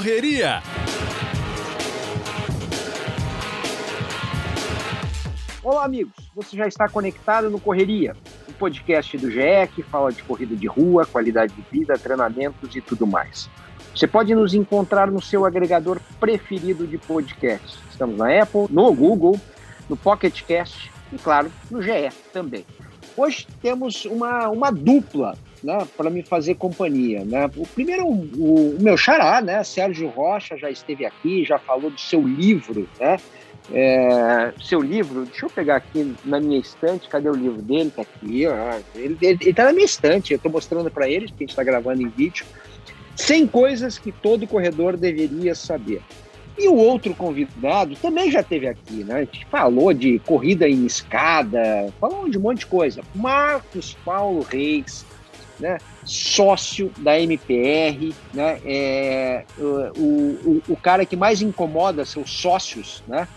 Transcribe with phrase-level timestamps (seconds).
[0.00, 0.62] Correria.
[5.62, 6.14] Olá, amigos.
[6.34, 8.16] Você já está conectado no Correria,
[8.48, 12.74] o um podcast do GE que fala de corrida de rua, qualidade de vida, treinamentos
[12.74, 13.50] e tudo mais.
[13.94, 17.78] Você pode nos encontrar no seu agregador preferido de podcasts.
[17.90, 19.38] Estamos na Apple, no Google,
[19.86, 22.64] no Pocket Cast e, claro, no GE também.
[23.14, 27.24] Hoje temos uma, uma dupla né, para me fazer companhia.
[27.24, 27.50] Né?
[27.56, 32.00] O primeiro, o, o, meu xará, né, Sérgio Rocha, já esteve aqui, já falou do
[32.00, 33.18] seu livro, né?
[33.72, 37.92] É, seu livro, deixa eu pegar aqui na minha estante, cadê o livro dele?
[37.94, 38.80] Tá aqui, ó.
[38.96, 41.52] Ele, ele, ele tá na minha estante, eu estou mostrando para eles, porque a gente
[41.52, 42.44] está gravando em vídeo.
[43.14, 46.02] 100 coisas que todo corredor deveria saber.
[46.58, 49.14] E o outro convidado também já teve aqui, né?
[49.14, 53.02] A gente falou de corrida em escada, falou de um monte de coisa.
[53.14, 55.06] Marcos Paulo Reis,
[55.60, 55.78] né?
[56.04, 58.60] Sócio da MPR, né?
[58.64, 63.28] É, o, o, o cara que mais incomoda seus sócios, né?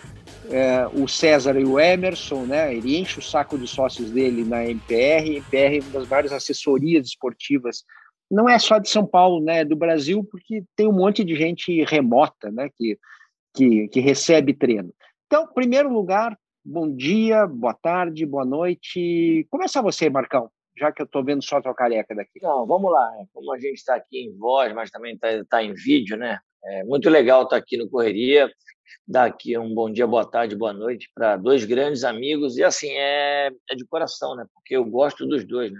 [0.50, 2.74] É, o César e o Emerson, né?
[2.74, 5.38] Ele enche o saco de sócios dele na MPR.
[5.38, 7.84] MPR é uma das maiores assessorias esportivas
[8.34, 11.36] não é só de São Paulo, né, é do Brasil, porque tem um monte de
[11.36, 12.98] gente remota, né, que,
[13.54, 14.92] que, que recebe treino.
[15.28, 19.46] Então, primeiro lugar, bom dia, boa tarde, boa noite.
[19.50, 22.42] Começa você, Marcão, já que eu estou vendo só tua careca daqui.
[22.42, 23.12] Não, vamos lá.
[23.12, 23.26] Né?
[23.34, 26.40] Como a gente está aqui em voz, mas também está tá em vídeo, né?
[26.66, 28.52] É muito legal estar tá aqui no Correria.
[29.08, 32.58] Dar aqui um bom dia, boa tarde, boa noite para dois grandes amigos.
[32.58, 34.46] E assim, é, é de coração, né?
[34.54, 35.80] Porque eu gosto dos dois, né?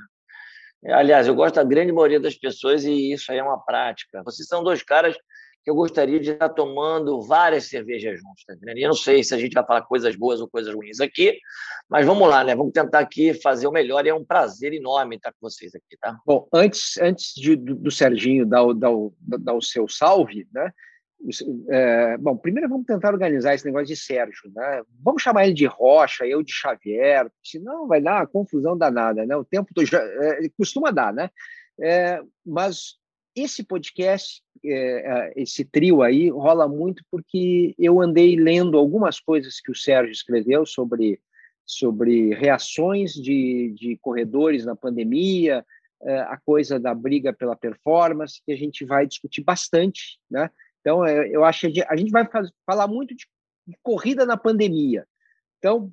[0.88, 4.22] Aliás, eu gosto da grande maioria das pessoas e isso aí é uma prática.
[4.24, 5.16] Vocês são dois caras
[5.64, 8.78] que eu gostaria de estar tomando várias cervejas juntos, tá entendendo?
[8.78, 11.40] E eu não sei se a gente vai falar coisas boas ou coisas ruins aqui,
[11.90, 12.54] mas vamos lá, né?
[12.54, 15.98] Vamos tentar aqui fazer o melhor e é um prazer enorme estar com vocês aqui,
[16.00, 16.18] tá?
[16.26, 20.48] Bom, antes, antes de, do, do Serginho dar o, dar, o, dar o seu salve,
[20.54, 20.70] né?
[21.70, 24.82] É, bom, primeiro vamos tentar organizar esse negócio de Sérgio, né?
[25.02, 29.34] Vamos chamar ele de Rocha, eu de Xavier, senão vai dar uma confusão danada, né?
[29.38, 31.30] O tempo é, costuma dar, né?
[31.80, 32.98] É, mas
[33.36, 39.60] esse podcast, é, é, esse trio aí, rola muito porque eu andei lendo algumas coisas
[39.60, 41.20] que o Sérgio escreveu sobre,
[41.66, 45.66] sobre reações de, de corredores na pandemia,
[46.02, 50.50] é, a coisa da briga pela performance, que a gente vai discutir bastante, né?
[50.82, 52.28] Então, eu acho que a gente vai
[52.66, 53.26] falar muito de
[53.82, 55.08] corrida na pandemia.
[55.58, 55.90] Então,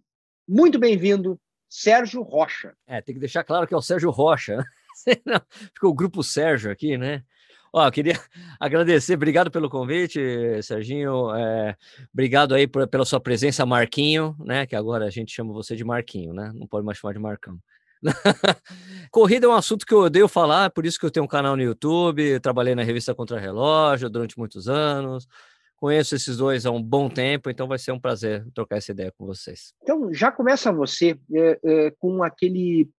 [0.48, 2.74] muito bem-vindo, Sérgio Rocha.
[2.88, 4.64] É, tem que deixar claro que é o Sérgio Rocha.
[5.74, 7.22] Ficou o grupo Sérgio aqui, né?
[7.72, 8.14] Ó, queria
[8.58, 10.20] agradecer, obrigado pelo convite,
[10.62, 11.34] Serginho.
[11.34, 11.76] É,
[12.12, 14.66] obrigado aí por, pela sua presença, Marquinho, né?
[14.66, 16.50] Que agora a gente chama você de Marquinho, né?
[16.54, 17.58] Não pode mais chamar de Marcão.
[19.10, 21.56] Corrida é um assunto que eu odeio falar, por isso que eu tenho um canal
[21.56, 25.28] no YouTube, trabalhei na revista Contra Relógio durante muitos anos.
[25.76, 29.12] Conheço esses dois há um bom tempo, então vai ser um prazer trocar essa ideia
[29.16, 29.72] com vocês.
[29.82, 32.90] Então, já começa você é, é, com aquele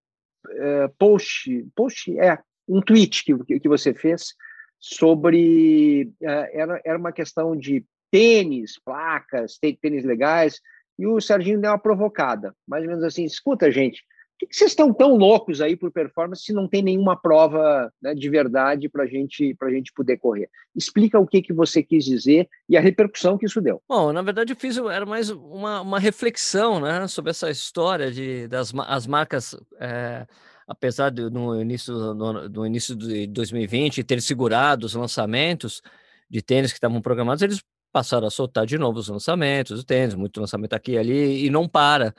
[0.97, 4.33] post, post, é, um tweet que, que você fez
[4.79, 6.11] sobre.
[6.21, 10.59] É, era, era uma questão de tênis, placas, tênis legais,
[10.97, 14.03] e o Serginho deu uma provocada, mais ou menos assim: escuta, gente,
[14.41, 18.15] por que vocês estão tão loucos aí por performance se não tem nenhuma prova né,
[18.15, 20.49] de verdade para gente, a gente poder correr?
[20.75, 23.81] Explica o que, que você quis dizer e a repercussão que isso deu.
[23.87, 28.47] Bom, na verdade eu fiz era mais uma, uma reflexão né, sobre essa história de,
[28.47, 29.55] das as marcas.
[29.79, 30.25] É,
[30.67, 35.81] apesar de no início, no, no início de 2020 ter segurado os lançamentos
[36.29, 40.15] de tênis que estavam programados, eles passaram a soltar de novo os lançamentos, os tênis,
[40.15, 42.15] muito lançamento aqui e ali, e não para.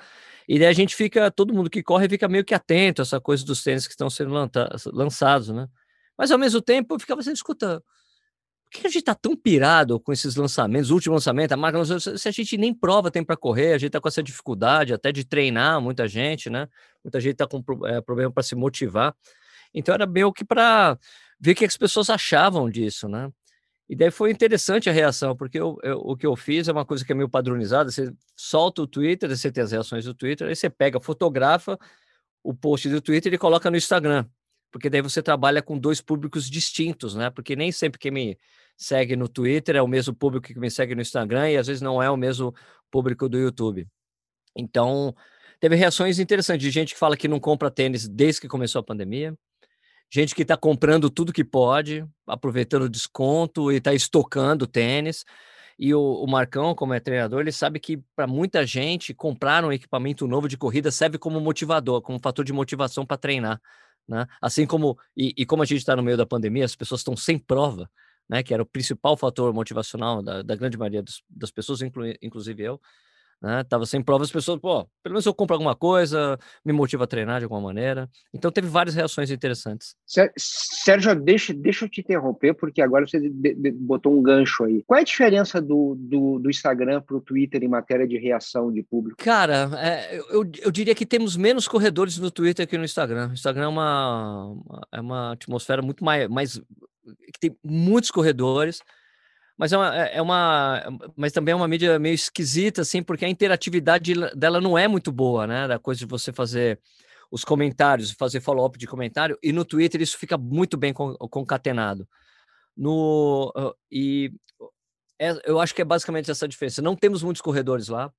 [0.48, 3.20] E daí a gente fica, todo mundo que corre fica meio que atento a essa
[3.20, 4.32] coisa dos tênis que estão sendo
[4.92, 5.68] lançados, né?
[6.16, 7.82] Mas ao mesmo tempo eu ficava assim, escuta,
[8.72, 11.78] por que a gente tá tão pirado com esses lançamentos, o último lançamento, a marca
[11.98, 15.12] se a gente nem prova tem para correr, a gente tá com essa dificuldade até
[15.12, 16.68] de treinar muita gente, né?
[17.04, 19.14] Muita gente tá com é, problema para se motivar.
[19.74, 20.98] Então era meio que para
[21.38, 23.30] ver o que as pessoas achavam disso, né?
[23.92, 26.82] E daí foi interessante a reação, porque eu, eu, o que eu fiz é uma
[26.82, 27.90] coisa que é meio padronizada.
[27.90, 31.78] Você solta o Twitter, você tem as reações do Twitter, aí você pega, fotografa
[32.42, 34.24] o post do Twitter e coloca no Instagram.
[34.70, 37.28] Porque daí você trabalha com dois públicos distintos, né?
[37.28, 38.38] Porque nem sempre quem me
[38.78, 41.82] segue no Twitter é o mesmo público que me segue no Instagram e às vezes
[41.82, 42.54] não é o mesmo
[42.90, 43.86] público do YouTube.
[44.56, 45.14] Então,
[45.60, 48.82] teve reações interessantes de gente que fala que não compra tênis desde que começou a
[48.82, 49.36] pandemia
[50.12, 55.24] gente que está comprando tudo que pode, aproveitando o desconto e está estocando tênis.
[55.78, 59.72] E o, o, Marcão, como é treinador, ele sabe que para muita gente comprar um
[59.72, 63.58] equipamento novo de corrida serve como motivador, como fator de motivação para treinar.
[64.06, 64.26] Né?
[64.40, 67.16] Assim como, e, e como a gente está no meio da pandemia, as pessoas estão
[67.16, 67.90] sem prova,
[68.28, 72.04] né, que era o principal fator motivacional da, da grande maioria dos, das pessoas, inclu,
[72.20, 72.80] inclusive eu,
[73.42, 73.64] né?
[73.64, 77.06] Tava sem prova, as pessoas, pô, pelo menos eu compro alguma coisa, me motiva a
[77.06, 78.08] treinar de alguma maneira.
[78.32, 79.96] Então teve várias reações interessantes.
[80.36, 83.18] Sérgio, deixa, deixa eu te interromper, porque agora você
[83.74, 84.82] botou um gancho aí.
[84.86, 88.72] Qual é a diferença do, do, do Instagram para o Twitter em matéria de reação
[88.72, 89.16] de público?
[89.22, 93.30] Cara, é, eu, eu diria que temos menos corredores no Twitter que no Instagram.
[93.30, 94.56] O Instagram é uma,
[94.92, 96.58] é uma atmosfera muito mais, mais
[97.32, 98.80] que tem muitos corredores
[99.58, 100.82] mas é uma, é, é uma,
[101.16, 105.12] mas também é uma mídia meio esquisita, assim, porque a interatividade dela não é muito
[105.12, 105.68] boa, né?
[105.68, 106.80] Da coisa de você fazer
[107.30, 112.06] os comentários, fazer follow-up de comentário, e no Twitter isso fica muito bem concatenado.
[112.76, 113.52] No,
[113.90, 114.32] e
[115.18, 116.82] é, eu acho que é basicamente essa diferença.
[116.82, 118.12] Não temos muitos corredores lá.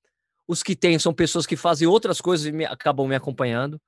[0.48, 3.80] Os que tem são pessoas que fazem outras coisas e me, acabam me acompanhando.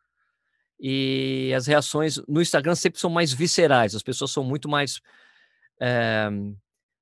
[0.79, 4.99] E as reações no Instagram sempre são mais viscerais, as pessoas são muito mais.
[5.81, 6.29] É,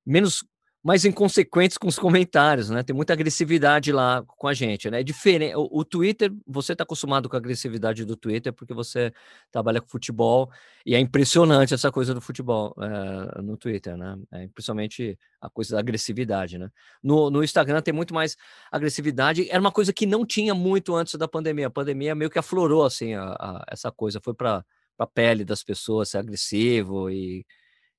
[0.05, 0.43] menos
[0.83, 2.83] mais inconsequentes com os comentários, né?
[2.83, 4.99] Tem muita agressividade lá com a gente, né?
[4.99, 5.55] É diferente.
[5.55, 9.13] O, o Twitter, você está acostumado com a agressividade do Twitter porque você
[9.49, 10.51] trabalha com futebol
[10.85, 14.17] e é impressionante essa coisa do futebol é, no Twitter, né?
[14.33, 16.69] É principalmente a coisa da agressividade, né?
[17.01, 18.35] No, no Instagram tem muito mais
[18.69, 19.49] agressividade.
[19.49, 21.67] Era uma coisa que não tinha muito antes da pandemia.
[21.67, 24.65] A pandemia meio que aflorou assim a, a, essa coisa, foi para
[24.99, 27.45] a pele das pessoas ser agressivo e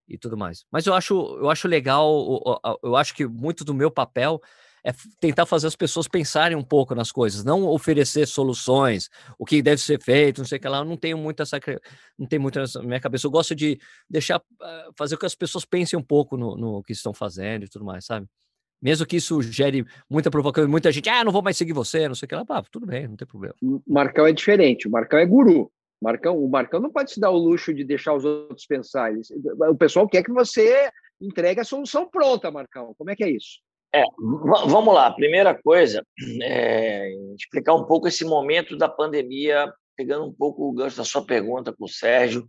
[0.09, 0.65] e tudo mais.
[0.71, 2.41] Mas eu acho, eu acho legal,
[2.83, 4.41] eu acho que muito do meu papel
[4.85, 9.09] é tentar fazer as pessoas pensarem um pouco nas coisas, não oferecer soluções,
[9.39, 10.79] o que deve ser feito, não sei o que lá.
[10.79, 11.59] Eu não tenho muito essa,
[12.19, 13.27] não tem muito na minha cabeça.
[13.27, 13.79] Eu gosto de
[14.09, 17.65] deixar, ah, fazer com que as pessoas pensem um pouco no, no que estão fazendo
[17.65, 18.27] e tudo mais, sabe?
[18.83, 22.15] Mesmo que isso gere muita provocação, muita gente, ah, não vou mais seguir você, não
[22.15, 22.45] sei o que lá.
[22.51, 23.55] Ah, tudo bem, não tem problema.
[23.63, 25.73] O Marcão é diferente, o Marcão é guru.
[26.05, 29.11] Marcão, o Marcão não pode se dar o luxo de deixar os outros pensar.
[29.71, 32.95] O pessoal quer que você entregue a solução pronta, Marcão.
[32.99, 33.61] Como é que é isso?
[33.95, 35.11] É, vamos lá.
[35.13, 36.05] Primeira coisa,
[36.43, 41.25] é explicar um pouco esse momento da pandemia, pegando um pouco o gancho da sua
[41.25, 42.47] pergunta para o Sérgio,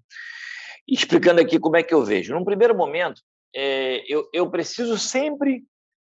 [0.86, 2.34] explicando aqui como é que eu vejo.
[2.34, 3.22] Num primeiro momento,
[3.56, 5.64] é, eu, eu preciso sempre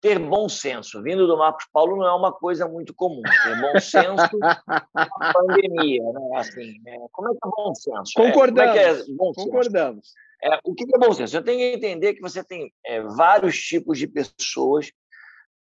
[0.05, 1.03] ter bom senso.
[1.03, 3.23] Vindo do Marcos Paulo não é uma coisa muito comum.
[3.23, 6.37] Ter bom senso na pandemia, né?
[6.37, 8.13] Assim, é, como é que é bom senso?
[8.15, 8.77] Concordamos.
[8.77, 9.47] É, é, é bom senso?
[9.47, 10.13] Concordamos.
[10.43, 11.35] É, o que é bom senso?
[11.35, 14.93] Eu tenho que entender que você tem é, vários tipos de pessoas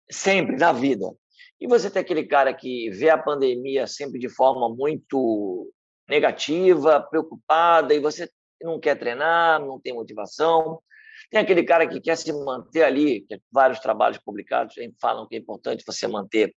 [0.08, 1.12] sempre na vida.
[1.60, 5.68] E você tem aquele cara que vê a pandemia sempre de forma muito
[6.08, 8.30] negativa, preocupada, e você
[8.62, 10.80] não quer treinar, não tem motivação.
[11.30, 15.38] Tem aquele cara que quer se manter ali, que vários trabalhos publicados falam que é
[15.38, 16.54] importante você manter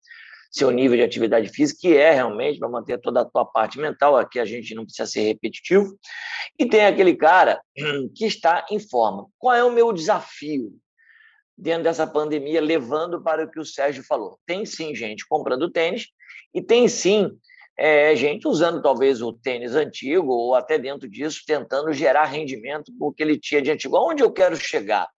[0.51, 4.18] seu nível de atividade física, que é realmente para manter toda a tua parte mental,
[4.18, 5.97] aqui a gente não precisa ser repetitivo.
[6.59, 7.62] E tem aquele cara
[8.15, 9.27] que está em forma.
[9.39, 10.74] Qual é o meu desafio
[11.57, 14.38] dentro dessa pandemia, levando para o que o Sérgio falou?
[14.45, 16.07] Tem sim gente comprando tênis
[16.53, 17.31] e tem sim
[17.77, 23.07] é, gente usando talvez o tênis antigo ou até dentro disso tentando gerar rendimento com
[23.07, 23.97] o que ele tinha de antigo.
[23.97, 25.09] Onde eu quero chegar?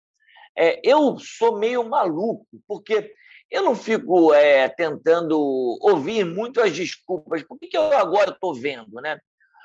[0.56, 3.12] É, eu sou meio maluco, porque
[3.50, 5.38] eu não fico é, tentando
[5.80, 7.42] ouvir muito as desculpas.
[7.42, 9.18] Por que, que eu agora estou vendo, né?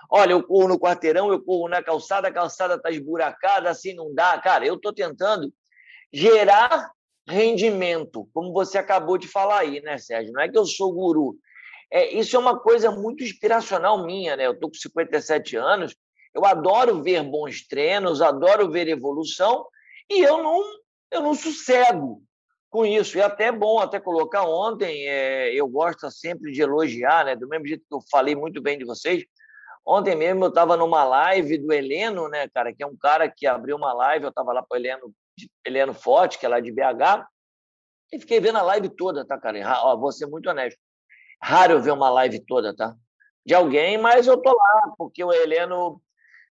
[0.09, 4.13] Olha, eu corro no quarteirão, eu corro na calçada, a calçada está esburacada, assim não
[4.13, 4.37] dá.
[4.39, 5.51] Cara, eu estou tentando
[6.11, 6.89] gerar
[7.27, 10.31] rendimento, como você acabou de falar aí, né, Sérgio?
[10.31, 11.37] Não é que eu sou guru,
[11.91, 14.45] é, isso é uma coisa muito inspiracional minha, né?
[14.45, 15.95] Eu estou com 57 anos,
[16.33, 19.65] eu adoro ver bons treinos, adoro ver evolução,
[20.09, 20.61] e eu não,
[21.11, 22.21] eu não sossego
[22.69, 23.17] com isso.
[23.17, 27.35] E até é bom até colocar ontem, é, eu gosto sempre de elogiar, né?
[27.35, 29.23] Do mesmo jeito que eu falei muito bem de vocês.
[29.85, 33.47] Ontem mesmo eu estava numa live do Heleno, né, cara, que é um cara que
[33.47, 35.13] abriu uma live, eu estava lá para o Heleno,
[35.65, 37.25] Heleno Forte, que é lá de BH,
[38.11, 39.57] e fiquei vendo a live toda, tá, cara?
[39.85, 40.77] Ó, vou ser muito honesto.
[41.41, 42.95] Raro eu ver uma live toda, tá?
[43.45, 46.01] De alguém, mas eu tô lá, porque o Heleno,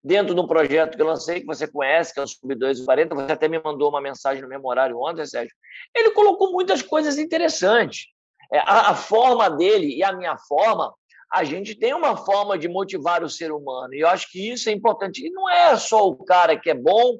[0.02, 3.14] dentro de um projeto que eu lancei, que você conhece, que é o Sub 240,
[3.14, 5.54] você até me mandou uma mensagem no memorário ontem, Sérgio.
[5.94, 8.06] Ele colocou muitas coisas interessantes.
[8.52, 10.92] É, a, a forma dele e a minha forma,
[11.32, 13.94] a gente tem uma forma de motivar o ser humano.
[13.94, 15.24] E eu acho que isso é importante.
[15.24, 17.18] E não é só o cara que é bom,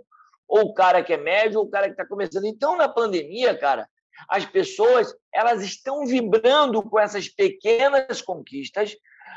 [0.48, 2.44] ou o cara que é médio, ou o cara que está começando.
[2.44, 3.88] Então, na pandemia, cara,
[4.28, 8.96] as pessoas elas estão vibrando com essas pequenas conquistas,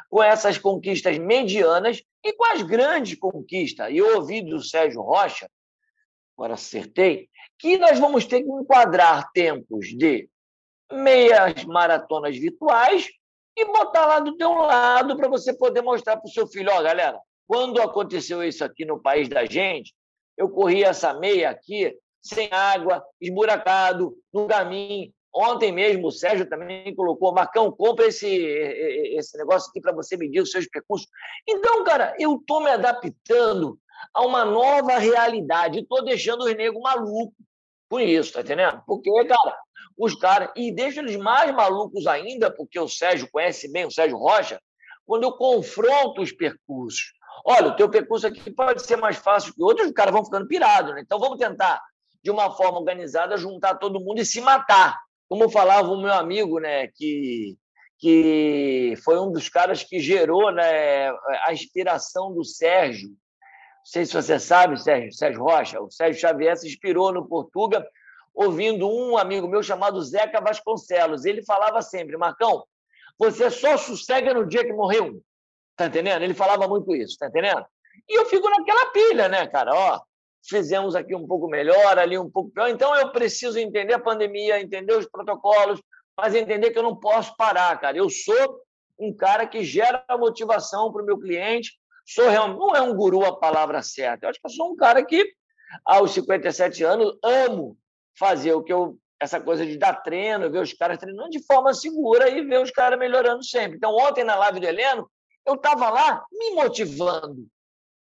[0.09, 3.91] com essas conquistas medianas e com as grandes conquistas.
[3.91, 5.49] E eu ouvi do Sérgio Rocha,
[6.37, 10.27] agora acertei, que nós vamos ter que enquadrar tempos de
[10.91, 13.09] meias maratonas virtuais
[13.55, 16.79] e botar lá do teu lado para você poder mostrar para o seu filho, ó,
[16.79, 19.93] oh, galera, quando aconteceu isso aqui no país da gente,
[20.37, 25.11] eu corri essa meia aqui sem água, esburacado, no caminho.
[25.35, 30.41] Ontem mesmo o Sérgio também colocou, Marcão, compra esse, esse negócio aqui para você medir
[30.41, 31.07] os seus percursos.
[31.47, 33.79] Então, cara, eu estou me adaptando
[34.13, 35.79] a uma nova realidade.
[35.79, 37.35] Estou deixando os negros malucos
[37.89, 38.81] com isso, tá entendendo?
[38.85, 39.57] Porque, cara,
[39.97, 40.51] os caras.
[40.55, 44.59] E deixa eles mais malucos ainda, porque o Sérgio conhece bem, o Sérgio Rocha,
[45.05, 47.13] quando eu confronto os percursos.
[47.45, 50.47] Olha, o teu percurso aqui pode ser mais fácil que outros, os caras vão ficando
[50.47, 51.01] pirados, né?
[51.01, 51.81] Então vamos tentar,
[52.23, 54.97] de uma forma organizada, juntar todo mundo e se matar.
[55.27, 57.57] Como falava o meu amigo, né, que,
[57.99, 61.09] que foi um dos caras que gerou né,
[61.45, 63.09] a inspiração do Sérgio.
[63.09, 67.85] Não sei se você sabe, Sérgio, Sérgio Rocha, o Sérgio Xavier se inspirou no Portuga
[68.33, 71.25] ouvindo um amigo meu chamado Zeca Vasconcelos.
[71.25, 72.63] Ele falava sempre, Marcão,
[73.19, 75.21] você só sossega no dia que morreu um.
[75.75, 76.23] Tá entendendo?
[76.23, 77.65] Ele falava muito isso, tá entendendo?
[78.07, 79.73] E eu fico naquela pilha, né, cara?
[79.73, 80.01] Ó,
[80.47, 82.69] fizemos aqui um pouco melhor, ali um pouco pior.
[82.69, 85.81] Então eu preciso entender a pandemia, entender os protocolos,
[86.17, 87.97] mas entender que eu não posso parar, cara.
[87.97, 88.61] Eu sou
[88.99, 91.71] um cara que gera motivação para o meu cliente.
[92.05, 94.25] Sou realmente, não é um guru a palavra certa.
[94.25, 95.25] Eu acho que eu sou um cara que,
[95.85, 97.77] aos 57 anos, amo
[98.17, 98.97] fazer o que eu.
[99.19, 102.71] Essa coisa de dar treino, ver os caras treinando de forma segura e ver os
[102.71, 103.77] caras melhorando sempre.
[103.77, 105.09] Então, ontem na live do Heleno,
[105.45, 107.47] eu estava lá me motivando.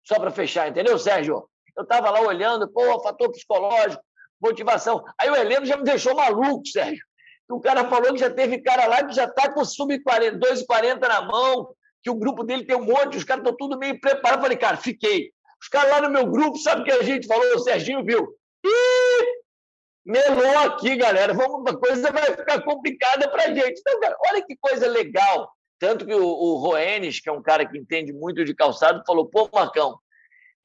[0.05, 1.49] Só para fechar, entendeu, Sérgio?
[1.77, 4.03] Eu estava lá olhando, pô, fator psicológico,
[4.41, 5.05] motivação.
[5.21, 7.05] Aí o Heleno já me deixou maluco, Sérgio.
[7.49, 11.23] O cara falou que já teve cara lá que já está com sub-40, 2,40 na
[11.23, 11.69] mão,
[12.03, 14.43] que o grupo dele tem um monte, os caras estão tudo meio preparados.
[14.43, 15.31] Falei, cara, fiquei.
[15.61, 17.45] Os caras lá no meu grupo, sabe o que a gente falou?
[17.55, 18.27] O Serginho viu.
[18.65, 19.27] Ih,
[20.05, 21.33] melou aqui, galera.
[21.33, 23.81] Vamos, coisa vai ficar complicada para a gente.
[23.81, 25.51] Então, cara, olha que coisa legal.
[25.79, 29.27] Tanto que o, o Roenes, que é um cara que entende muito de calçado, falou:
[29.27, 29.99] pô, Marcão,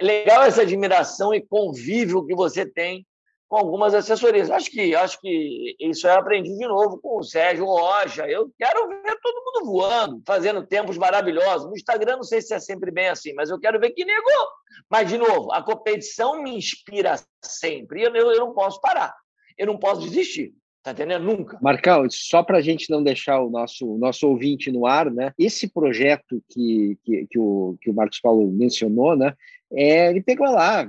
[0.02, 3.06] legal essa admiração e convívio que você tem
[3.52, 4.50] com algumas assessorias.
[4.50, 8.26] Acho que, acho que isso eu aprendi de novo com o Sérgio Rocha.
[8.26, 11.68] Eu quero ver todo mundo voando, fazendo tempos maravilhosos.
[11.68, 14.48] No Instagram, não sei se é sempre bem assim, mas eu quero ver que negou.
[14.90, 18.04] Mas, de novo, a competição me inspira sempre.
[18.04, 19.14] Eu, eu não posso parar.
[19.58, 20.54] Eu não posso desistir.
[20.82, 21.26] Tá entendendo?
[21.26, 21.60] Nunca.
[21.62, 25.32] Marcão, só para a gente não deixar o nosso, nosso ouvinte no ar, né?
[25.38, 29.36] Esse projeto que, que, que, o, que o Marcos Paulo mencionou, né?
[29.74, 30.88] É, ele pegou lá,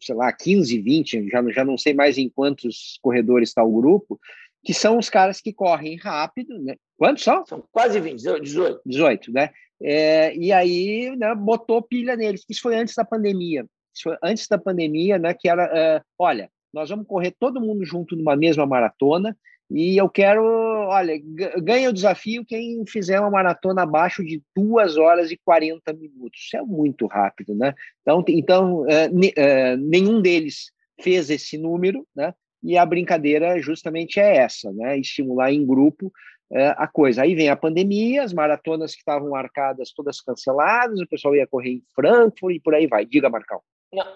[0.00, 4.20] sei lá, 15, 20, já, já não sei mais em quantos corredores está o grupo,
[4.64, 6.76] que são os caras que correm rápido, né?
[6.96, 7.44] Quantos são?
[7.46, 8.80] São quase 20, 18.
[8.84, 9.50] 18, né?
[9.82, 12.44] É, e aí né, botou pilha neles.
[12.48, 13.66] Isso foi antes da pandemia.
[13.94, 15.34] Isso foi antes da pandemia, né?
[15.34, 19.36] Que era, uh, olha, nós vamos correr todo mundo junto numa mesma maratona
[19.70, 21.14] e eu quero, olha,
[21.62, 26.40] ganha o desafio quem fizer uma maratona abaixo de 2 horas e 40 minutos.
[26.44, 27.74] Isso é muito rápido, né?
[28.02, 32.34] Então, então é, é, nenhum deles fez esse número, né?
[32.62, 34.98] E a brincadeira justamente é essa, né?
[34.98, 36.12] Estimular em grupo
[36.52, 37.22] é, a coisa.
[37.22, 41.70] Aí vem a pandemia, as maratonas que estavam marcadas todas canceladas, o pessoal ia correr
[41.70, 43.04] em Frankfurt e por aí vai.
[43.04, 43.60] Diga, Marcão.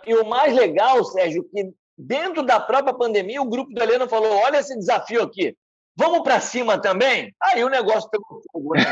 [0.06, 4.32] E o mais legal, Sérgio, que dentro da própria pandemia, o grupo do Heleno falou:
[4.36, 5.56] olha esse desafio aqui.
[5.96, 7.34] Vamos para cima também?
[7.42, 8.74] Aí o negócio pegou fogo.
[8.76, 8.84] Né?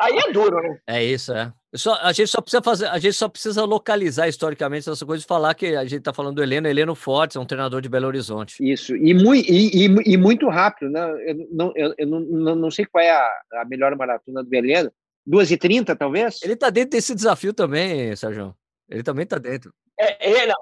[0.00, 0.78] Aí é duro, né?
[0.86, 1.52] É isso, é.
[1.74, 5.26] Só, a gente só precisa fazer, a gente só precisa localizar historicamente essa coisa e
[5.26, 8.06] falar que a gente está falando do Heleno, Heleno Fortes, é um treinador de Belo
[8.06, 8.54] Horizonte.
[8.60, 11.10] Isso, e, muito, e, e, e muito rápido, né?
[11.26, 14.92] Eu, não, eu, eu não, não sei qual é a, a melhor maratona do Heleno,
[15.28, 16.38] 2h30, talvez?
[16.40, 18.54] Ele está dentro desse desafio também, Sérgio.
[18.88, 19.74] Ele também está dentro.
[20.00, 20.52] É, ele,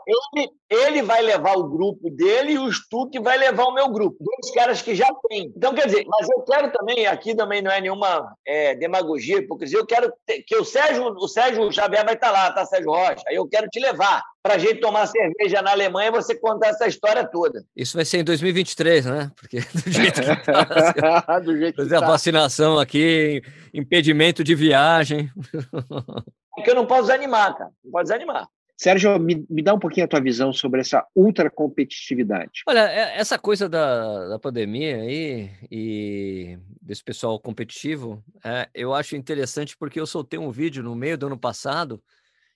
[0.71, 4.17] ele, vai levar o grupo dele e o Stuck vai levar o meu grupo.
[4.19, 5.53] Dois caras que já tem.
[5.55, 9.79] Então, quer dizer, mas eu quero também, aqui também não é nenhuma é, demagogia, hipocrisia,
[9.79, 13.23] eu quero ter, que o Sérgio, o Sérgio Xavier vai estar lá, tá, Sérgio Rocha?
[13.29, 16.69] Aí eu quero te levar para a gente tomar cerveja na Alemanha e você contar
[16.69, 17.63] essa história toda.
[17.77, 19.31] Isso vai ser em 2023, né?
[19.37, 22.07] Porque do jeito que tá, do jeito que a tá.
[22.07, 23.43] vacinação aqui,
[23.75, 25.31] impedimento de viagem.
[26.55, 27.71] Porque eu não posso desanimar, cara.
[27.85, 28.49] Não pode desanimar.
[28.77, 32.63] Sérgio, me, me, dá um pouquinho a tua visão sobre essa ultra competitividade.
[32.67, 39.17] Olha, é, essa coisa da, da pandemia aí e desse pessoal competitivo, é, eu acho
[39.17, 42.03] interessante porque eu soltei um vídeo no meio do ano passado,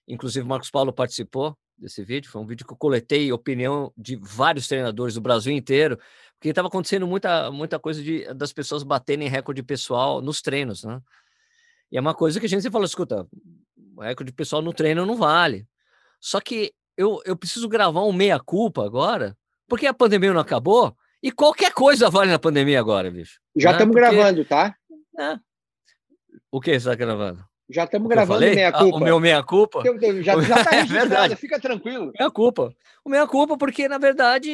[0.06, 4.16] inclusive o Marcos Paulo participou desse vídeo, foi um vídeo que eu coletei opinião de
[4.16, 5.98] vários treinadores do Brasil inteiro,
[6.34, 11.00] porque estava acontecendo muita, muita coisa de, das pessoas baterem recorde pessoal nos treinos, né?
[11.90, 13.26] E é uma coisa que a gente fala, escuta,
[13.98, 15.66] recorde pessoal no treino não vale.
[16.20, 19.36] Só que eu, eu preciso gravar um meia-culpa agora,
[19.68, 23.40] porque a pandemia não acabou e qualquer coisa vale na pandemia agora, bicho.
[23.56, 24.00] Já estamos né?
[24.00, 24.74] gravando, tá?
[25.18, 25.38] É.
[26.50, 27.44] O que você está gravando?
[27.68, 28.96] Já estamos gravando meia-culpa.
[28.96, 29.82] Ah, o meu meia-culpa?
[30.22, 31.36] Já, já tá é verdade.
[31.36, 32.12] fica tranquilo.
[32.18, 32.74] Meia-culpa.
[33.04, 34.50] O meia-culpa porque, na verdade,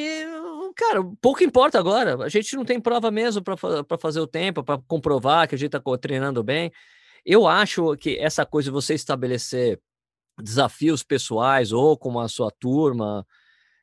[0.77, 2.23] cara, pouco importa agora.
[2.23, 5.75] A gente não tem prova mesmo para fazer o tempo, para comprovar que a gente
[5.75, 6.71] está treinando bem.
[7.25, 9.81] Eu acho que essa coisa de você estabelecer
[10.43, 13.27] desafios pessoais ou com a sua turma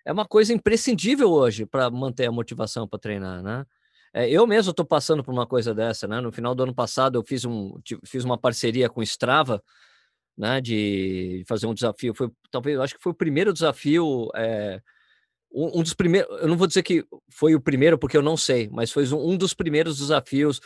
[0.05, 3.65] é uma coisa imprescindível hoje para manter a motivação para treinar, né?
[4.13, 6.21] É, eu mesmo estou passando por uma coisa dessa, né?
[6.21, 7.73] No final do ano passado eu fiz, um,
[8.05, 9.63] fiz uma parceria com Strava,
[10.37, 10.61] né?
[10.61, 12.13] De fazer um desafio.
[12.13, 14.29] Foi talvez, acho que foi o primeiro desafio.
[14.35, 14.81] É,
[15.51, 16.29] um, um, dos primeiros.
[16.41, 19.31] Eu não vou dizer que foi o primeiro porque eu não sei, mas foi um,
[19.31, 20.59] um dos primeiros desafios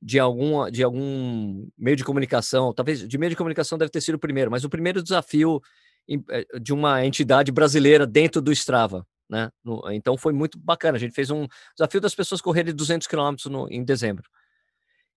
[0.00, 2.72] de algum, de algum meio de comunicação.
[2.72, 5.60] Talvez de meio de comunicação deve ter sido o primeiro, mas o primeiro desafio
[6.08, 9.50] eh, de uma entidade brasileira dentro do Strava, né?
[9.92, 10.96] Então foi muito bacana.
[10.96, 14.24] A gente fez um desafio das pessoas correrem 200 quilômetros em dezembro.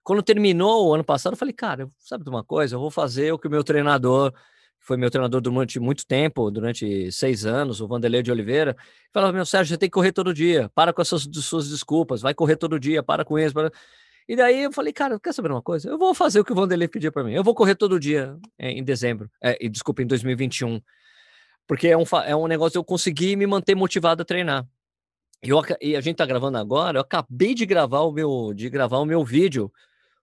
[0.03, 2.75] Quando terminou o ano passado, eu falei, cara, sabe de uma coisa?
[2.75, 6.51] Eu vou fazer o que o meu treinador, que foi meu treinador durante muito tempo,
[6.51, 8.75] durante seis anos, o Vanderlei de Oliveira,
[9.13, 12.33] falava, meu Sérgio, você tem que correr todo dia, para com essas suas desculpas, vai
[12.33, 13.53] correr todo dia, para com isso.
[13.53, 13.71] Para...
[14.27, 15.89] E daí eu falei, cara, quer saber uma coisa?
[15.89, 17.33] Eu vou fazer o que o Vanderlei pediu para mim.
[17.33, 20.81] Eu vou correr todo dia é, em dezembro, é, desculpa, em 2021
[21.67, 24.67] porque é um, é um negócio eu consegui me manter motivado a treinar.
[25.41, 28.99] Eu, e a gente tá gravando agora, eu acabei de gravar o meu, de gravar
[28.99, 29.71] o meu vídeo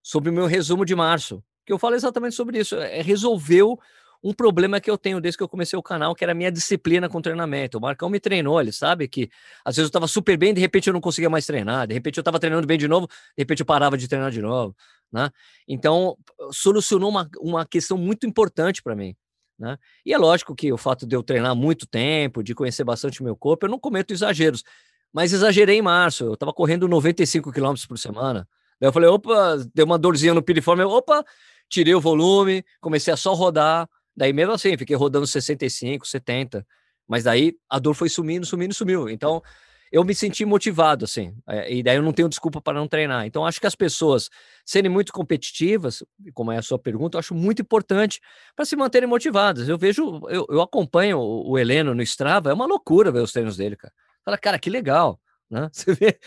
[0.02, 2.76] sobre o meu resumo de março, que eu falo exatamente sobre isso.
[2.76, 3.78] É, resolveu
[4.22, 6.52] um problema que eu tenho desde que eu comecei o canal, que era a minha
[6.52, 7.78] disciplina com treinamento.
[7.78, 9.30] O Marcão me treinou, ele sabe que
[9.64, 12.18] às vezes eu estava super bem, de repente eu não conseguia mais treinar, de repente
[12.18, 14.76] eu estava treinando bem de novo, de repente eu parava de treinar de novo,
[15.10, 15.30] né?
[15.66, 16.16] Então,
[16.52, 19.16] solucionou uma, uma questão muito importante para mim.
[19.58, 19.76] Né?
[20.06, 23.24] E é lógico que o fato de eu treinar muito tempo, de conhecer bastante o
[23.24, 24.64] meu corpo, eu não cometo exageros.
[25.12, 28.48] Mas exagerei em março, eu estava correndo 95 km por semana.
[28.80, 31.22] Daí eu falei, opa, deu uma dorzinha no piriforme, opa,
[31.68, 33.86] tirei o volume, comecei a só rodar.
[34.20, 36.66] Daí mesmo assim, fiquei rodando 65, 70.
[37.08, 39.08] Mas daí a dor foi sumindo, sumindo, sumiu.
[39.08, 39.42] Então,
[39.90, 43.24] eu me senti motivado, assim, é, e daí eu não tenho desculpa para não treinar.
[43.24, 44.28] Então, acho que as pessoas
[44.62, 46.04] serem muito competitivas,
[46.34, 48.20] como é a sua pergunta, eu acho muito importante
[48.54, 49.70] para se manterem motivadas.
[49.70, 53.32] Eu vejo, eu, eu acompanho o, o Heleno no Strava, é uma loucura ver os
[53.32, 53.92] treinos dele, cara.
[54.22, 55.18] Fala, cara, que legal.
[55.48, 55.66] Né?
[55.72, 56.20] Você vê,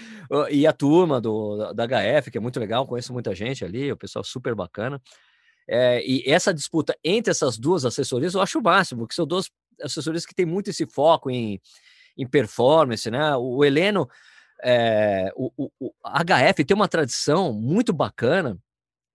[0.50, 3.98] e a turma do, da HF, que é muito legal, conheço muita gente ali, o
[3.98, 5.00] pessoal super bacana.
[5.68, 9.50] É, e essa disputa entre essas duas assessorias eu acho o máximo, porque são duas
[9.82, 11.60] assessorias que têm muito esse foco em,
[12.18, 13.36] em performance, né?
[13.36, 14.08] O Heleno,
[14.64, 18.58] é, o, o, o, HF tem uma tradição muito bacana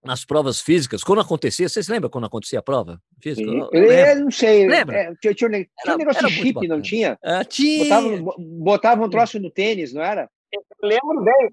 [0.04, 1.02] nas provas físicas.
[1.02, 3.48] Quando acontecia, vocês lembram quando acontecia a prova física?
[3.48, 4.66] Eu, eu, eu não sei.
[4.66, 4.96] Lembra?
[4.96, 7.18] É, tinha, tinha, tinha era, um negócio de chip, não tinha?
[7.22, 7.84] É, tinha.
[7.84, 10.28] Botava, botava um troço no tênis, não era?
[10.52, 11.50] Eu lembro bem,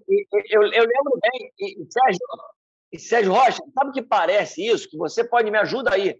[0.49, 2.19] eu, eu lembro bem, e, Sérgio,
[2.91, 4.89] e Sérgio Rocha, sabe o que parece isso?
[4.89, 6.15] Que você pode me ajudar aí.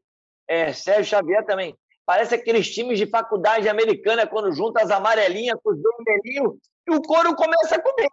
[0.48, 1.76] É, Sérgio Xavier também.
[2.06, 7.02] Parece aqueles times de faculdade americana quando junta as amarelinhas com os vermelhinhos e o
[7.02, 8.08] couro começa a comer.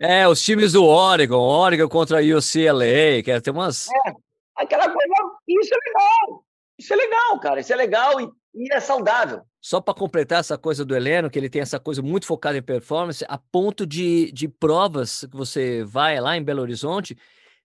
[0.00, 3.88] É, os times do Oregon, Oregon contra a UCLA, que é, tem umas.
[3.88, 4.12] É,
[4.56, 5.14] aquela coisa.
[5.48, 6.44] Isso é legal.
[6.78, 7.60] Isso é legal, cara.
[7.60, 9.42] Isso é legal e, e é saudável.
[9.60, 12.62] Só para completar essa coisa do Heleno, que ele tem essa coisa muito focada em
[12.62, 17.16] performance, a ponto de, de provas que você vai lá em Belo Horizonte,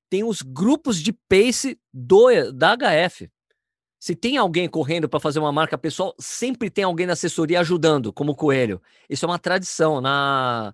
[0.09, 3.29] tem os grupos de pace do, da HF.
[3.99, 8.13] Se tem alguém correndo para fazer uma marca pessoal, sempre tem alguém na assessoria ajudando,
[8.13, 8.81] como o Coelho.
[9.09, 9.99] Isso é uma tradição.
[9.99, 10.73] Na,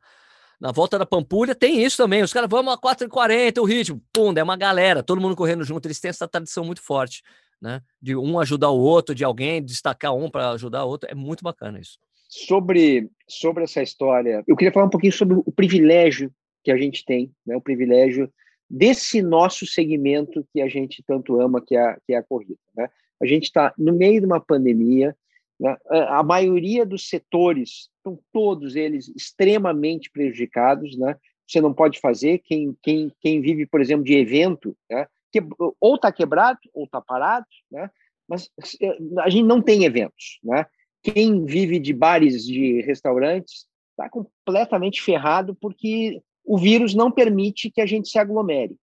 [0.59, 2.21] na volta da Pampulha tem isso também.
[2.21, 4.01] Os caras, vamos a 4h40, o ritmo.
[4.13, 5.87] Pum, é uma galera, todo mundo correndo junto.
[5.87, 7.23] Eles têm essa tradição muito forte,
[7.59, 7.81] né?
[7.99, 11.09] De um ajudar o outro, de alguém destacar um para ajudar o outro.
[11.09, 11.97] É muito bacana isso.
[12.29, 16.31] Sobre, sobre essa história, eu queria falar um pouquinho sobre o privilégio
[16.63, 17.55] que a gente tem, né?
[17.55, 18.31] O privilégio
[18.69, 22.89] desse nosso segmento que a gente tanto ama, que é, que é a corrida, né?
[23.21, 25.15] A gente está no meio de uma pandemia,
[25.59, 25.77] né?
[26.09, 31.15] a maioria dos setores estão todos eles extremamente prejudicados, né?
[31.47, 32.39] Você não pode fazer.
[32.39, 35.07] Quem, quem, quem vive, por exemplo, de evento, né?
[35.31, 35.41] que,
[35.79, 37.89] ou está quebrado ou está parado, né?
[38.27, 38.49] Mas
[38.81, 40.65] eh, a gente não tem eventos, né?
[41.03, 47.81] Quem vive de bares, de restaurantes, está completamente ferrado porque o vírus não permite que
[47.81, 48.75] a gente se aglomere.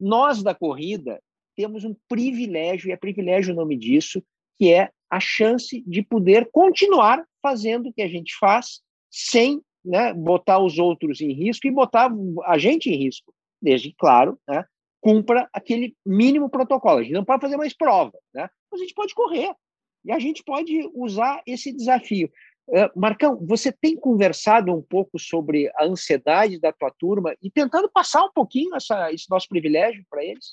[0.00, 1.22] Nós da corrida
[1.56, 4.22] temos um privilégio, e é privilégio o nome disso,
[4.58, 10.12] que é a chance de poder continuar fazendo o que a gente faz sem né,
[10.12, 12.10] botar os outros em risco e botar
[12.44, 14.64] a gente em risco, desde claro, né,
[15.00, 16.98] cumpra aquele mínimo protocolo.
[16.98, 18.48] A gente não pode fazer mais prova, né?
[18.72, 19.54] a gente pode correr
[20.04, 22.30] e a gente pode usar esse desafio.
[22.66, 27.90] Uh, Marcão, você tem conversado um pouco sobre a ansiedade da tua turma e tentando
[27.90, 30.52] passar um pouquinho essa, esse nosso privilégio para eles?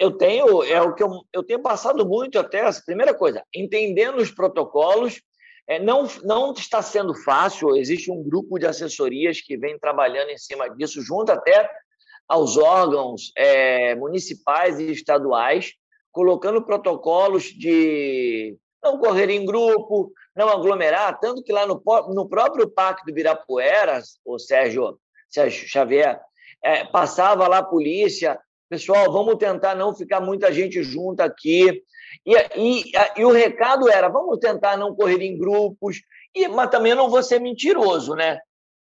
[0.00, 2.60] Eu tenho, é o que eu, eu tenho passado muito até.
[2.60, 5.20] Essa primeira coisa, entendendo os protocolos,
[5.68, 7.76] é, não, não está sendo fácil.
[7.76, 11.68] Existe um grupo de assessorias que vem trabalhando em cima disso, junto até
[12.26, 15.74] aos órgãos é, municipais e estaduais,
[16.10, 21.82] colocando protocolos de não correr em grupo, não aglomerar, tanto que lá no,
[22.14, 26.20] no próprio Parque do Ibirapuera, o Sérgio, Sérgio Xavier,
[26.62, 31.82] é, passava lá a polícia, pessoal, vamos tentar não ficar muita gente junto aqui.
[32.24, 36.00] E, e, e, o recado era, vamos tentar não correr em grupos,
[36.34, 38.38] e, mas também não vou ser mentiroso, né?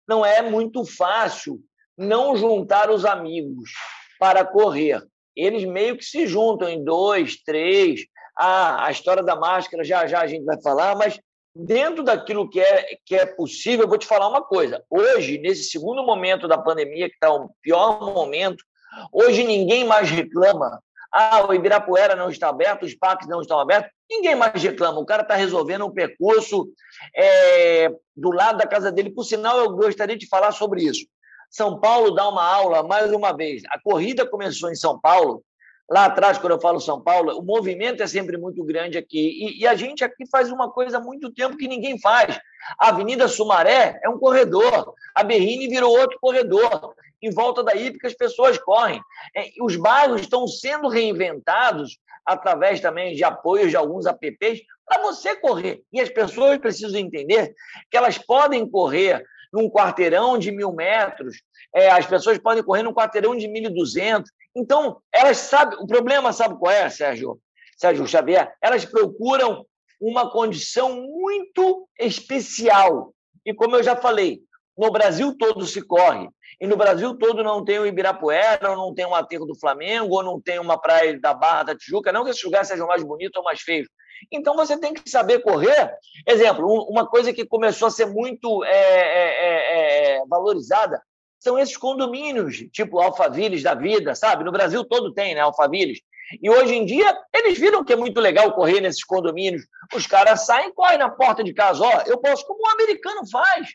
[0.07, 1.59] Não é muito fácil
[1.97, 3.71] não juntar os amigos
[4.19, 5.01] para correr.
[5.35, 8.01] Eles meio que se juntam em dois, três.
[8.37, 11.19] Ah, a história da máscara já já a gente vai falar, mas
[11.55, 14.83] dentro daquilo que é, que é possível, eu vou te falar uma coisa.
[14.89, 18.63] Hoje, nesse segundo momento da pandemia, que está o pior momento,
[19.11, 20.81] hoje ninguém mais reclama.
[21.13, 23.91] Ah, o Ibirapuera não está aberto, os parques não estão abertos.
[24.09, 24.99] Ninguém mais reclama.
[24.99, 26.69] O cara está resolvendo um percurso
[27.15, 29.09] é, do lado da casa dele.
[29.09, 31.05] Por sinal, eu gostaria de falar sobre isso.
[31.49, 33.61] São Paulo dá uma aula mais uma vez.
[33.69, 35.43] A corrida começou em São Paulo.
[35.91, 39.19] Lá atrás, quando eu falo São Paulo, o movimento é sempre muito grande aqui.
[39.19, 42.39] E, e a gente aqui faz uma coisa há muito tempo que ninguém faz.
[42.79, 44.93] A Avenida Sumaré é um corredor.
[45.13, 46.95] A Berrine virou outro corredor.
[47.21, 49.01] Em volta da Ípica, as pessoas correm.
[49.35, 55.35] É, os bairros estão sendo reinventados através também de apoios de alguns apps para você
[55.35, 55.83] correr.
[55.91, 57.53] E as pessoas precisam entender
[57.89, 61.41] que elas podem correr num quarteirão de mil metros,
[61.73, 64.25] é, as pessoas podem correr num quarteirão de 1.200.
[64.55, 65.77] Então, elas sabem.
[65.79, 67.39] O problema, sabe qual é, Sérgio?
[67.77, 68.53] Sérgio Xavier?
[68.61, 69.65] Elas procuram
[69.99, 73.13] uma condição muito especial.
[73.45, 74.41] E como eu já falei,
[74.77, 76.29] no Brasil todo se corre.
[76.59, 80.15] E no Brasil todo não tem o Ibirapuera, ou não tem um aterro do Flamengo,
[80.15, 82.11] ou não tem uma praia da Barra da Tijuca.
[82.11, 83.87] Não que esses lugares sejam mais bonitos ou mais feios,
[84.31, 85.93] então você tem que saber correr.
[86.27, 91.01] Exemplo, uma coisa que começou a ser muito é, é, é, é, valorizada
[91.39, 94.43] são esses condomínios, tipo Alphavilles da vida, sabe?
[94.43, 95.41] No Brasil todo tem, né?
[95.41, 95.99] Alphavilles.
[96.39, 99.63] E hoje em dia, eles viram que é muito legal correr nesses condomínios.
[99.93, 101.83] Os caras saem e correm na porta de casa.
[101.83, 103.69] Ó, eu posso, como o americano faz.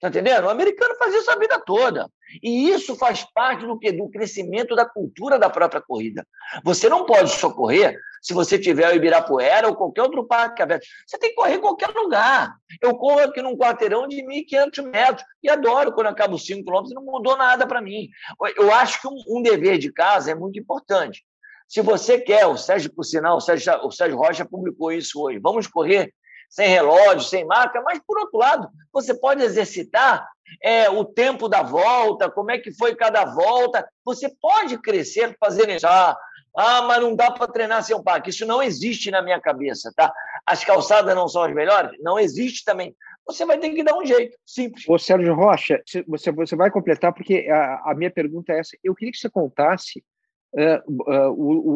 [0.00, 0.44] Tá entendendo?
[0.44, 2.10] O americano faz isso a vida toda.
[2.42, 6.26] E isso faz parte do que do crescimento da cultura da própria corrida.
[6.62, 10.86] Você não pode só correr se você tiver o Ibirapuera ou qualquer outro parque aberto.
[11.06, 12.54] Você tem que correr em qualquer lugar.
[12.80, 16.94] Eu corro aqui num quarteirão de 1.500 metros e adoro quando acabo os 5 quilômetros
[16.94, 18.08] não mudou nada para mim.
[18.56, 21.24] Eu acho que um, um, dever de casa é muito importante.
[21.68, 25.38] Se você quer, o Sérgio, por sinal, o Sérgio, o Sérgio Rocha publicou isso hoje,
[25.38, 26.12] vamos correr
[26.48, 30.28] sem relógio, sem marca, mas, por outro lado, você pode exercitar
[30.62, 33.86] é, o tempo da volta, como é que foi cada volta.
[34.04, 35.86] Você pode crescer fazendo isso.
[35.86, 36.16] Ah,
[36.56, 38.30] ah mas não dá para treinar sem um parque.
[38.30, 40.12] Isso não existe na minha cabeça, tá?
[40.46, 41.98] As calçadas não são as melhores?
[42.00, 42.94] Não existe também.
[43.26, 44.84] Você vai ter que dar um jeito, simples.
[44.86, 48.76] Ô, Sérgio Rocha, você, você vai completar, porque a, a minha pergunta é essa.
[48.84, 50.04] Eu queria que você contasse,
[50.52, 51.70] uh, uh, o,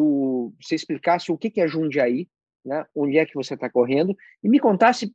[0.47, 2.27] o, você explicasse o que, que é Jundiaí,
[2.65, 2.85] né?
[2.95, 5.13] onde é que você está correndo, e me contasse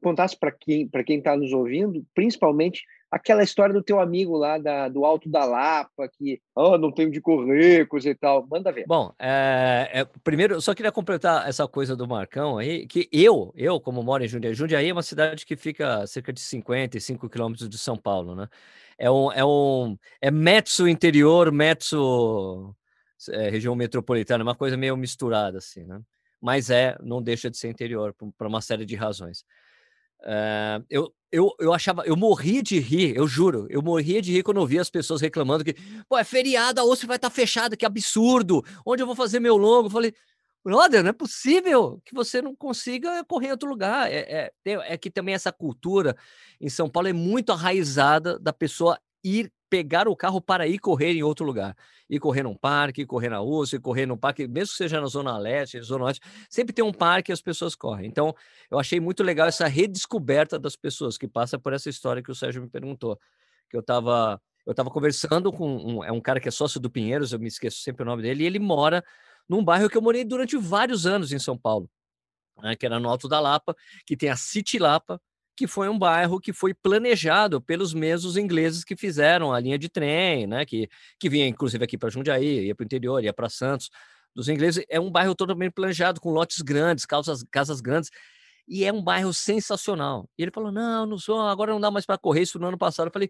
[0.00, 4.56] contasse para quem para quem está nos ouvindo, principalmente aquela história do teu amigo lá
[4.56, 8.46] da, do Alto da Lapa, que oh, não tenho de correr, coisa e tal.
[8.46, 8.84] Manda ver.
[8.86, 13.52] Bom, é, é, primeiro, eu só queria completar essa coisa do Marcão aí, que eu,
[13.56, 17.28] eu como moro em Jundiaí, Jundiaí é uma cidade que fica a cerca de 55
[17.28, 18.48] quilômetros de São Paulo, né?
[18.96, 22.74] É um, é um é Metso interior, Metso
[23.30, 26.00] é, região metropolitana, uma coisa meio misturada assim, né?
[26.40, 29.44] Mas é, não deixa de ser interior por, uma série de razões.
[30.20, 34.42] Uh, eu, eu, eu achava, eu morria de rir, eu juro, eu morria de rir
[34.42, 35.74] quando eu via as pessoas reclamando que,
[36.08, 39.40] pô, é feriado, a OSF vai estar tá fechada, que absurdo, onde eu vou fazer
[39.40, 39.86] meu longo?
[39.86, 40.14] Eu falei,
[40.64, 44.10] brother, não é possível que você não consiga correr em outro lugar.
[44.10, 46.16] É, é, é que também essa cultura
[46.60, 51.12] em São Paulo é muito arraizada da pessoa ir pegar o carro para ir correr
[51.12, 51.76] em outro lugar.
[52.08, 55.00] Ir correr num parque, ir correr na USP, ir correr num parque, mesmo que seja
[55.00, 58.06] na Zona Leste, Zona Oeste, sempre tem um parque e as pessoas correm.
[58.06, 58.34] Então,
[58.70, 62.34] eu achei muito legal essa redescoberta das pessoas, que passa por essa história que o
[62.34, 63.18] Sérgio me perguntou.
[63.68, 66.90] Que eu estava eu tava conversando com um, é um cara que é sócio do
[66.90, 69.02] Pinheiros, eu me esqueço sempre o nome dele, e ele mora
[69.48, 71.90] num bairro que eu morei durante vários anos em São Paulo,
[72.62, 73.74] né, que era no Alto da Lapa,
[74.06, 75.20] que tem a City Lapa,
[75.60, 79.90] que foi um bairro que foi planejado pelos mesmos ingleses que fizeram a linha de
[79.90, 80.64] trem, né?
[80.64, 83.90] Que, que vinha inclusive aqui para Jundiaí, ia para o interior, ia para Santos.
[84.34, 88.08] Dos ingleses, é um bairro totalmente planejado, com lotes grandes, casas, casas grandes.
[88.66, 90.30] E é um bairro sensacional.
[90.38, 92.78] E ele falou: não, não sou, agora não dá mais para correr isso no ano
[92.78, 93.08] passado.
[93.08, 93.28] Eu falei,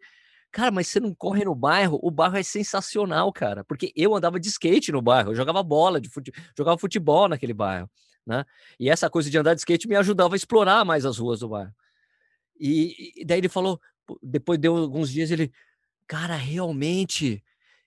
[0.52, 1.98] cara, mas você não corre no bairro?
[2.00, 3.64] O bairro é sensacional, cara.
[3.64, 6.30] Porque eu andava de skate no bairro, eu jogava bola, de fute...
[6.56, 7.90] jogava futebol naquele bairro.
[8.24, 8.44] Né?
[8.78, 11.48] E essa coisa de andar de skate me ajudava a explorar mais as ruas do
[11.48, 11.74] bairro.
[12.60, 13.80] E, e daí ele falou,
[14.22, 15.50] depois deu alguns dias, ele,
[16.06, 17.42] cara, realmente,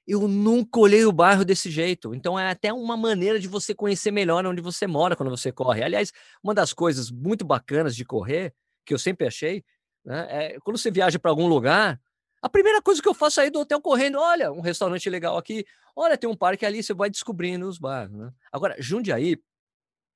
[0.07, 2.15] eu nunca olhei o bairro desse jeito.
[2.15, 5.83] Então é até uma maneira de você conhecer melhor onde você mora quando você corre.
[5.83, 6.11] Aliás,
[6.43, 8.53] uma das coisas muito bacanas de correr,
[8.85, 9.63] que eu sempre achei,
[10.03, 12.01] né, é quando você viaja para algum lugar,
[12.41, 15.37] a primeira coisa que eu faço é ir do hotel correndo, olha, um restaurante legal
[15.37, 18.17] aqui, olha, tem um parque ali, você vai descobrindo os bairros.
[18.17, 18.33] Né?
[18.51, 19.37] Agora, Jundiaí,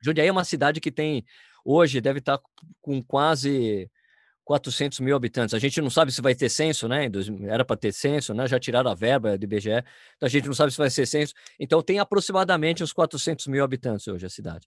[0.02, 1.26] Jundiaí é uma cidade que tem,
[1.63, 2.43] hoje, deve estar tá
[2.82, 3.89] com quase
[4.47, 5.53] 400 mil habitantes.
[5.53, 7.12] A gente não sabe se vai ter censo, né?
[7.49, 8.47] Era para ter censo, né?
[8.47, 9.83] Já tiraram a verba do IBGE,
[10.15, 11.33] então a gente não sabe se vai ser censo.
[11.60, 14.65] Então tem aproximadamente uns 400 mil habitantes hoje a cidade.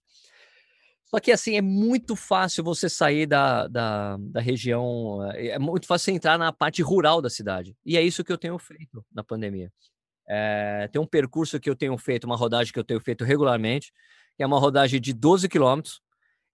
[1.05, 5.87] Só que assim, é muito fácil você sair da, da, da região, é, é muito
[5.87, 7.75] fácil entrar na parte rural da cidade.
[7.83, 9.73] E é isso que eu tenho feito na pandemia.
[10.29, 13.91] É, tem um percurso que eu tenho feito, uma rodagem que eu tenho feito regularmente,
[14.37, 16.01] que é uma rodagem de 12 quilômetros,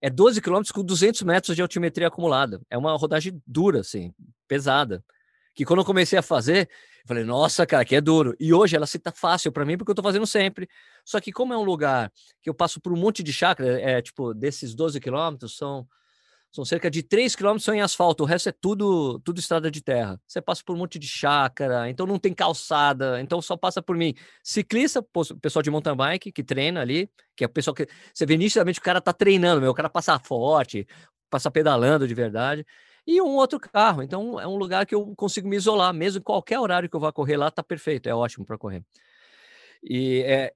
[0.01, 2.61] é 12 quilômetros com 200 metros de altimetria acumulada.
[2.69, 4.13] É uma rodagem dura, assim,
[4.47, 5.03] pesada.
[5.53, 8.35] Que quando eu comecei a fazer, eu falei, nossa, cara, que é duro.
[8.39, 10.69] E hoje ela se tá fácil para mim, porque eu tô fazendo sempre.
[11.03, 14.01] Só que como é um lugar que eu passo por um monte de chácara, é
[14.01, 15.87] tipo, desses 12 quilômetros, são
[16.57, 20.19] são cerca de 3 quilômetros em asfalto, o resto é tudo, tudo estrada de terra.
[20.25, 23.95] Você passa por um monte de chácara, então não tem calçada, então só passa por
[23.95, 24.15] mim.
[24.43, 25.05] Ciclista,
[25.39, 27.87] pessoal de mountain bike que treina ali, que é o pessoal que.
[28.11, 30.87] Você vê nitidamente o cara tá treinando, meu, o cara passa forte,
[31.29, 32.65] passa pedalando de verdade.
[33.05, 34.01] E um outro carro.
[34.01, 36.99] Então é um lugar que eu consigo me isolar, mesmo em qualquer horário que eu
[36.99, 38.83] vá correr lá, tá perfeito, é ótimo para correr.
[39.83, 40.51] E, é,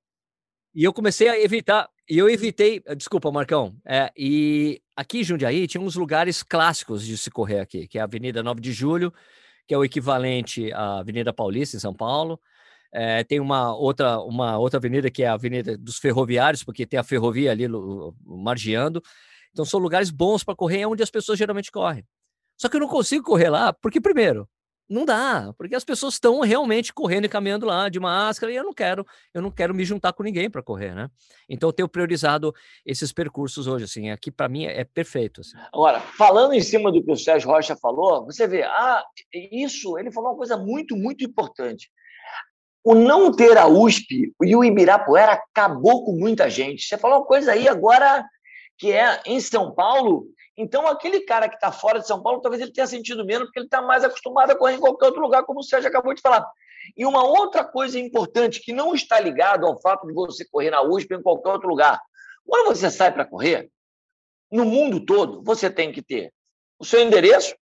[0.73, 5.65] e eu comecei a evitar, e eu evitei, desculpa, Marcão, é, e aqui em Jundiaí
[5.65, 9.13] tinha uns lugares clássicos de se correr aqui, que é a Avenida 9 de Julho,
[9.65, 12.37] que é o equivalente à Avenida Paulista, em São Paulo.
[12.93, 16.99] É, tem uma outra, uma outra avenida que é a Avenida dos Ferroviários, porque tem
[16.99, 17.65] a ferrovia ali
[18.25, 19.01] margeando.
[19.53, 22.05] Então são lugares bons para correr, é onde as pessoas geralmente correm.
[22.57, 24.49] Só que eu não consigo correr lá, porque primeiro,
[24.91, 28.63] não dá, porque as pessoas estão realmente correndo e caminhando lá de máscara e eu
[28.63, 31.09] não quero, eu não quero me juntar com ninguém para correr, né?
[31.49, 32.53] Então eu tenho priorizado
[32.85, 35.41] esses percursos hoje, assim, aqui para mim é, perfeito.
[35.41, 35.57] Assim.
[35.73, 40.11] Agora, falando em cima do que o Sérgio Rocha falou, você vê, ah, isso, ele
[40.11, 41.89] falou uma coisa muito, muito importante.
[42.83, 46.83] O não ter a USP e o Ibirapuera acabou com muita gente.
[46.83, 48.25] Você falou uma coisa aí agora
[48.77, 50.25] que é em São Paulo,
[50.57, 53.59] então, aquele cara que está fora de São Paulo, talvez ele tenha sentido menos, porque
[53.59, 56.21] ele está mais acostumado a correr em qualquer outro lugar, como o Sérgio acabou de
[56.21, 56.45] falar.
[56.97, 60.81] E uma outra coisa importante que não está ligado ao fato de você correr na
[60.81, 62.01] USP ou em qualquer outro lugar.
[62.45, 63.69] Quando você sai para correr,
[64.51, 66.33] no mundo todo, você tem que ter
[66.77, 67.55] o seu endereço,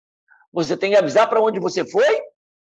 [0.53, 2.21] você tem que avisar para onde você foi,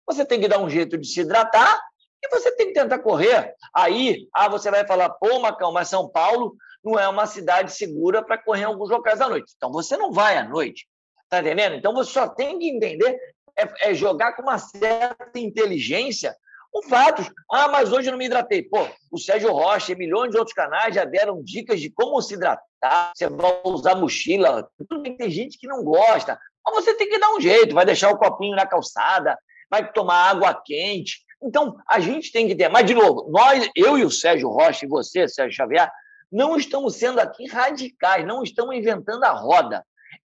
[0.07, 1.81] você tem que dar um jeito de se hidratar
[2.23, 3.55] e você tem que tentar correr.
[3.75, 6.55] Aí, ah, você vai falar, pô, Macão, mas São Paulo
[6.85, 9.53] não é uma cidade segura para correr alguns locais à noite.
[9.57, 10.87] Então, você não vai à noite.
[11.25, 11.77] Está entendendo?
[11.77, 13.19] Então, você só tem que entender,
[13.57, 16.35] é, é jogar com uma certa inteligência
[16.73, 17.31] com fatos.
[17.51, 18.63] Ah, mas hoje eu não me hidratei.
[18.63, 22.35] Pô, o Sérgio Rocha e milhões de outros canais já deram dicas de como se
[22.35, 23.13] hidratar.
[23.15, 24.69] Você vai usar mochila.
[25.19, 26.39] Tem gente que não gosta.
[26.65, 27.75] Mas você tem que dar um jeito.
[27.75, 29.37] Vai deixar o copinho na calçada,
[29.71, 31.21] vai tomar água quente.
[31.43, 32.69] Então, a gente tem que ter.
[32.69, 35.91] Mas, de novo, nós, eu e o Sérgio Rocha e você, Sérgio Xavier,
[36.33, 39.85] não estamos sendo aqui radicais, não estamos inventando a roda.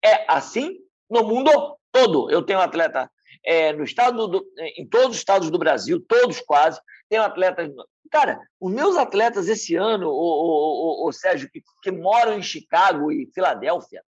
[0.05, 1.51] É assim no mundo
[1.93, 2.29] todo.
[2.31, 3.09] Eu tenho atleta
[3.45, 4.45] é, no estado do,
[4.77, 6.81] em todos os estados do Brasil, todos quase.
[7.09, 7.71] Tenho atletas.
[8.11, 12.43] Cara, os meus atletas esse ano, o, o, o, o Sérgio, que, que moram em
[12.43, 14.03] Chicago e Filadélfia,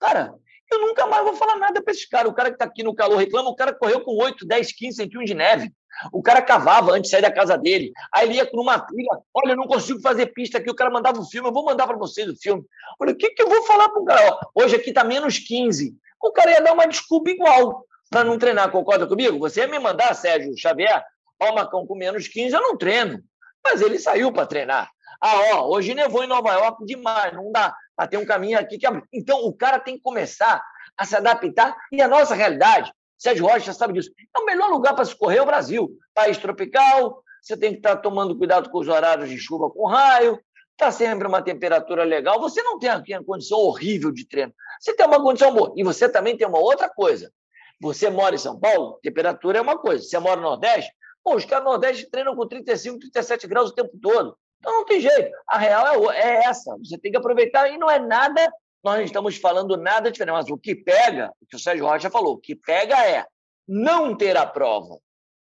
[0.00, 0.34] cara,
[0.70, 2.30] eu nunca mais vou falar nada para esses caras.
[2.30, 4.96] O cara que está aqui no calor reclama, o cara correu com 8, 10, 15
[4.96, 5.72] centímetros de neve.
[6.12, 7.92] O cara cavava antes de sair da casa dele.
[8.12, 9.18] Aí ele ia numa trilha.
[9.32, 10.70] Olha, eu não consigo fazer pista aqui.
[10.70, 11.48] O cara mandava um filme.
[11.48, 12.64] Eu vou mandar para vocês o filme.
[12.98, 14.38] Falei, o que, que eu vou falar para o cara?
[14.54, 15.94] hoje aqui está menos 15.
[16.22, 18.70] O cara ia dar uma desculpa igual para não treinar.
[18.70, 19.38] Concorda comigo?
[19.38, 21.04] Você ia me mandar, Sérgio Xavier,
[21.40, 23.22] ó, Macão, com menos 15, eu não treino.
[23.62, 24.90] Mas ele saiu para treinar.
[25.26, 27.32] Ah, ó, hoje nevou em Nova York demais.
[27.32, 30.62] Não dá para ter um caminho aqui que Então, o cara tem que começar
[30.98, 32.92] a se adaptar e a nossa realidade.
[33.16, 34.10] Sérgio Rocha sabe disso.
[34.36, 35.96] É o melhor lugar para se correr é o Brasil.
[36.12, 40.38] País tropical, você tem que estar tomando cuidado com os horários de chuva com raio,
[40.72, 42.38] está sempre uma temperatura legal.
[42.40, 44.52] Você não tem aqui uma condição horrível de treino.
[44.78, 45.72] Você tem uma condição boa.
[45.74, 47.32] E você também tem uma outra coisa.
[47.80, 50.04] Você mora em São Paulo, temperatura é uma coisa.
[50.04, 53.74] Você mora no Nordeste, pô, os caras no Nordeste treinam com 35, 37 graus o
[53.74, 54.36] tempo todo.
[54.64, 55.30] Então não tem jeito.
[55.46, 56.74] A real é, é essa.
[56.78, 58.50] Você tem que aproveitar e não é nada
[58.82, 60.34] nós não estamos falando nada diferente.
[60.34, 63.24] Mas o que pega, o que o Sérgio Rocha falou, o que pega é
[63.66, 64.98] não ter a prova.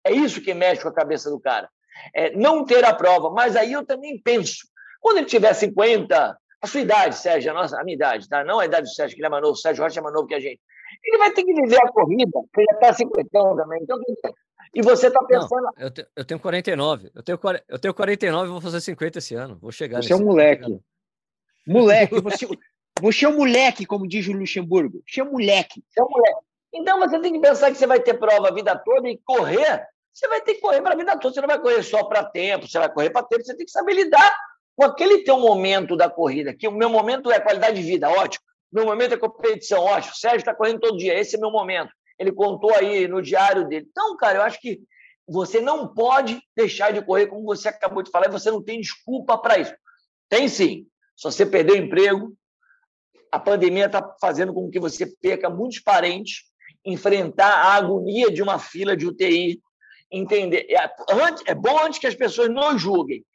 [0.04, 1.68] É isso que mexe com a cabeça do cara.
[2.14, 3.32] É não ter a prova.
[3.32, 4.68] Mas aí eu também penso,
[5.02, 8.44] quando ele tiver 50, a sua idade, Sérgio, a, nossa, a minha idade, tá?
[8.44, 10.14] não a idade do Sérgio, que ele é mais novo, o Sérgio Rocha é mais
[10.14, 10.62] novo que a gente.
[11.04, 13.82] Ele vai ter que viver a corrida, ele já está 50 também.
[13.82, 13.98] Então,
[14.76, 15.62] e você está pensando.
[15.62, 17.10] Não, eu, te, eu tenho 49.
[17.16, 19.58] Eu tenho, eu tenho 49 e vou fazer 50 esse ano.
[19.62, 20.80] Vou chegar Você é um moleque.
[21.66, 22.20] Moleque.
[22.20, 22.46] Você,
[23.02, 25.02] você é um moleque, como diz o Luxemburgo.
[25.08, 25.82] Você é um moleque.
[25.90, 26.40] Você é um moleque.
[26.74, 29.86] Então você tem que pensar que você vai ter prova a vida toda e correr.
[30.14, 31.34] Você vai ter que correr para a vida toda.
[31.34, 33.44] Você não vai correr só para tempo, você vai correr para tempo.
[33.44, 34.36] Você tem que saber lidar
[34.76, 36.54] com aquele teu momento da corrida.
[36.54, 38.44] Que o meu momento é qualidade de vida, ótimo.
[38.72, 40.14] Meu momento é competição, ótimo.
[40.14, 41.92] O Sérgio está correndo todo dia, esse é meu momento.
[42.20, 43.88] Ele contou aí no diário dele.
[43.90, 44.82] Então, cara, eu acho que
[45.28, 48.80] você não pode deixar de correr, como você acabou de falar, e você não tem
[48.80, 49.74] desculpa para isso.
[50.30, 50.88] Tem sim.
[51.16, 52.36] Se você perdeu o emprego,
[53.32, 56.44] a pandemia está fazendo com que você perca muitos parentes,
[56.86, 59.60] enfrentar a agonia de uma fila de UTI,
[60.12, 60.68] entender.
[60.70, 60.90] É,
[61.48, 63.26] é bom antes que as pessoas não julguem.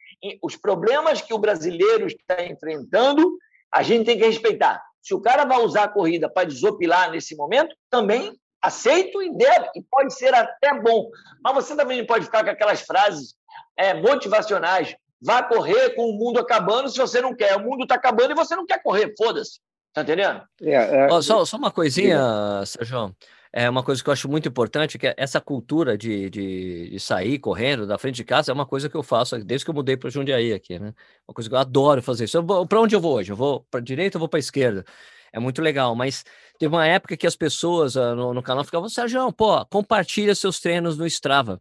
[0.41, 3.37] Os problemas que o brasileiro está enfrentando,
[3.71, 4.81] a gente tem que respeitar.
[5.01, 9.69] Se o cara vai usar a corrida para desopilar nesse momento, também aceito e deve,
[9.75, 11.09] e pode ser até bom.
[11.43, 13.35] Mas você também não pode ficar com aquelas frases
[13.75, 14.95] é, motivacionais.
[15.21, 17.55] Vá correr com o mundo acabando se você não quer.
[17.55, 19.59] O mundo está acabando e você não quer correr, foda-se.
[19.93, 20.41] Tá entendendo?
[20.61, 21.07] É, é...
[21.11, 22.19] Oh, só, só uma coisinha,
[22.65, 23.15] Sérgio.
[23.53, 26.99] É uma coisa que eu acho muito importante, que é essa cultura de, de, de,
[27.01, 29.75] sair correndo da frente de casa é uma coisa que eu faço desde que eu
[29.75, 30.93] mudei para Jundiaí aqui, né?
[31.27, 32.41] Uma coisa que eu adoro fazer isso.
[32.65, 33.33] Para onde eu vou hoje?
[33.33, 34.85] Eu vou para direita ou vou para esquerda?
[35.33, 36.23] É muito legal, mas
[36.61, 40.59] teve uma época que as pessoas uh, no, no, canal ficavam, Sérgio, pô, compartilha seus
[40.59, 41.59] treinos no Strava.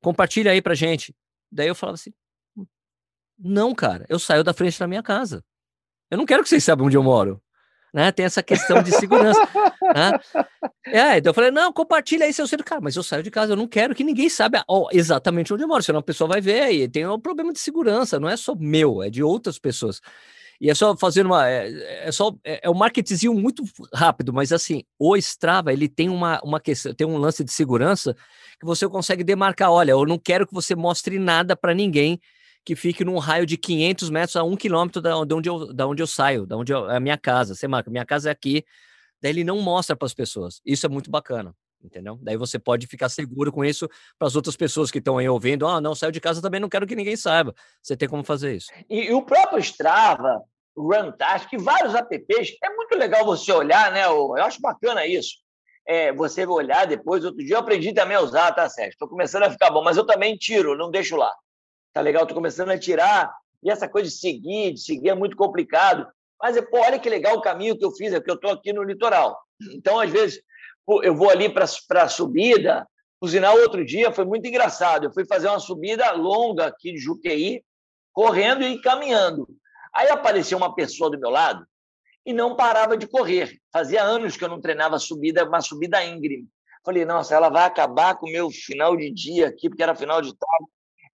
[0.00, 1.12] Compartilha aí pra gente.
[1.50, 2.12] Daí eu falava assim,
[3.36, 5.44] não, cara, eu saio da frente da minha casa.
[6.08, 7.42] Eu não quero que vocês saibam onde eu moro.
[7.92, 8.12] Né?
[8.12, 9.40] Tem essa questão de segurança.
[9.96, 10.12] né?
[10.86, 12.62] É, então eu falei, não, compartilha aí seu cedo.
[12.62, 15.64] Cara, mas eu saio de casa, eu não quero que ninguém saiba oh, exatamente onde
[15.64, 18.36] eu moro, senão a pessoa vai ver e tem um problema de segurança, não é
[18.36, 20.00] só meu, é de outras pessoas.
[20.62, 21.50] E é só fazer uma.
[21.50, 22.32] É, é só.
[22.44, 26.94] É, é um marketing muito rápido, mas assim, o Strava ele tem uma, uma questão,
[26.94, 28.14] tem um lance de segurança
[28.60, 29.72] que você consegue demarcar.
[29.72, 32.20] Olha, eu não quero que você mostre nada para ninguém
[32.64, 36.00] que fique num raio de 500 metros a um quilômetro da, onde eu, da onde
[36.00, 37.56] eu saio, da onde eu, é a minha casa.
[37.56, 38.64] Você marca, minha casa é aqui.
[39.20, 40.60] Daí ele não mostra para as pessoas.
[40.64, 41.52] Isso é muito bacana
[41.84, 42.16] entendeu?
[42.22, 45.66] Daí você pode ficar seguro com isso para as outras pessoas que estão aí ouvindo.
[45.66, 47.54] Ah, não, saiu de casa também, não quero que ninguém saiba.
[47.82, 48.70] Você tem como fazer isso.
[48.88, 50.42] E, e o próprio Strava,
[50.76, 52.56] Runtask, vários apps.
[52.62, 54.04] É muito legal você olhar, né?
[54.06, 55.36] Eu acho bacana isso.
[55.86, 57.24] É, você olhar depois.
[57.24, 58.92] Outro dia eu aprendi também a usar, tá, Sérgio?
[58.92, 61.32] Estou começando a ficar bom, mas eu também tiro, não deixo lá.
[61.92, 62.22] Tá legal?
[62.22, 63.32] Estou começando a tirar.
[63.62, 66.06] E essa coisa de seguir, de seguir é muito complicado.
[66.40, 68.72] Mas, pô, olha que legal o caminho que eu fiz, é que eu estou aqui
[68.72, 69.38] no litoral.
[69.74, 70.42] Então, às vezes,
[70.84, 71.64] pô, eu vou ali para
[72.02, 72.86] a subida.
[73.20, 75.04] O sinal, outro dia, foi muito engraçado.
[75.04, 77.62] Eu fui fazer uma subida longa aqui de Juqueí,
[78.12, 79.46] correndo e caminhando.
[79.94, 81.66] Aí apareceu uma pessoa do meu lado
[82.24, 83.58] e não parava de correr.
[83.72, 86.48] Fazia anos que eu não treinava subida, uma subida íngreme.
[86.84, 90.20] Falei, nossa, ela vai acabar com o meu final de dia aqui, porque era final
[90.20, 90.66] de tarde.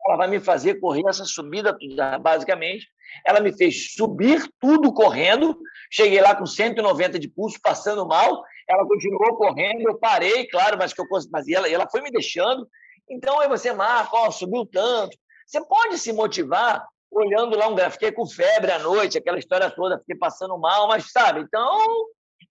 [0.06, 1.76] Ela vai me fazer correr essa subida,
[2.20, 2.86] basicamente.
[3.26, 5.58] Ela me fez subir tudo correndo.
[5.90, 8.42] Cheguei lá com 190 de pulso, passando mal.
[8.66, 12.66] Ela continuou correndo, eu parei, claro, mas que eu mas ela, ela foi me deixando.
[13.10, 15.16] Então aí você marca, ó, subiu tanto.
[15.46, 19.70] Você pode se motivar olhando lá um gráfico, fiquei com febre à noite, aquela história
[19.70, 21.86] toda, fiquei passando mal, mas sabe, então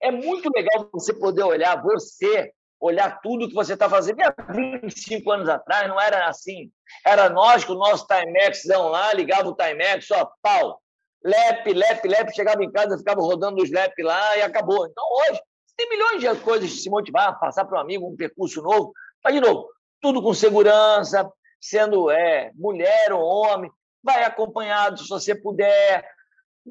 [0.02, 4.20] é muito legal você poder olhar você, olhar tudo que você está fazendo.
[4.20, 6.70] E há 25 anos atrás não era assim.
[7.04, 10.80] Era nós com o nosso Timexão lá, ligava o Timex, só pau.
[11.24, 14.86] Lep, lep, lep, chegava em casa, ficava rodando os lep lá e acabou.
[14.86, 15.40] Então hoje,
[15.76, 18.92] tem milhões de coisas de se motivar, passar para um amigo um percurso novo.
[19.22, 19.68] Mas, de novo,
[20.00, 21.28] tudo com segurança,
[21.60, 23.70] sendo é, mulher ou homem,
[24.02, 26.04] vai acompanhado se você puder,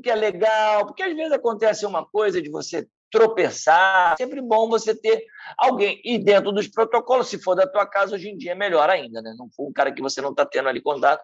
[0.01, 4.69] que é legal, porque às vezes acontece uma coisa de você tropeçar, é sempre bom
[4.69, 5.23] você ter
[5.57, 6.01] alguém.
[6.03, 9.21] E dentro dos protocolos, se for da tua casa, hoje em dia é melhor ainda,
[9.21, 9.33] né?
[9.37, 11.23] Não for um cara que você não está tendo ali contato,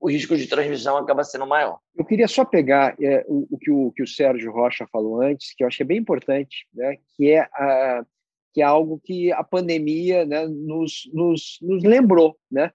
[0.00, 1.78] o risco de transmissão acaba sendo maior.
[1.96, 5.54] Eu queria só pegar é, o, o, que o, que o Sérgio Rocha falou antes,
[5.54, 6.96] que eu achei bem importante, né?
[7.16, 8.04] que, é, a,
[8.52, 12.72] que é algo que a pandemia né, nos, nos, nos lembrou, né?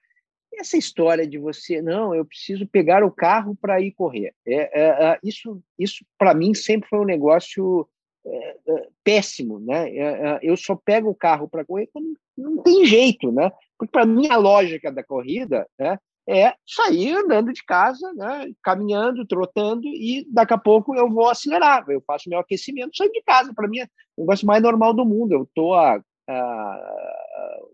[0.59, 4.33] Essa história de você, não, eu preciso pegar o carro para ir correr.
[4.45, 7.87] É, é, é, isso, isso para mim, sempre foi um negócio
[8.25, 9.59] é, é, péssimo.
[9.59, 9.95] Né?
[9.95, 13.31] É, eu só pego o carro para correr quando não tem jeito.
[13.31, 13.51] Né?
[13.77, 15.97] Porque, para mim, a lógica da corrida né,
[16.27, 21.83] é sair andando de casa, né, caminhando, trotando, e daqui a pouco eu vou acelerar.
[21.89, 23.53] Eu faço meu aquecimento, saio de casa.
[23.53, 25.33] Para mim é o negócio mais normal do mundo.
[25.33, 25.99] Eu estou a,
[26.29, 27.18] a,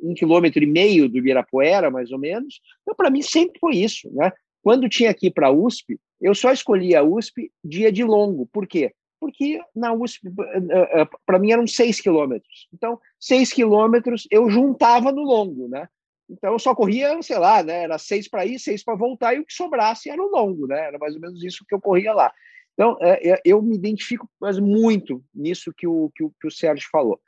[0.01, 2.59] um quilômetro e meio do Ibirapuera, mais ou menos.
[2.81, 4.09] Então, para mim, sempre foi isso.
[4.13, 4.31] Né?
[4.61, 8.47] Quando tinha aqui para a USP, eu só escolhia a USP dia de longo.
[8.47, 8.93] Por quê?
[9.19, 12.67] Porque na USP, eh, eh, para mim, eram seis quilômetros.
[12.73, 15.87] Então, seis quilômetros eu juntava no longo, né?
[16.29, 17.83] Então eu só corria, sei lá, né?
[17.83, 20.79] Era seis para ir, seis para voltar, e o que sobrasse era o longo, né?
[20.87, 22.31] Era mais ou menos isso que eu corria lá.
[22.73, 22.97] Então,
[23.45, 27.21] eu me identifico mas muito nisso que o, que o, que o Sérgio falou.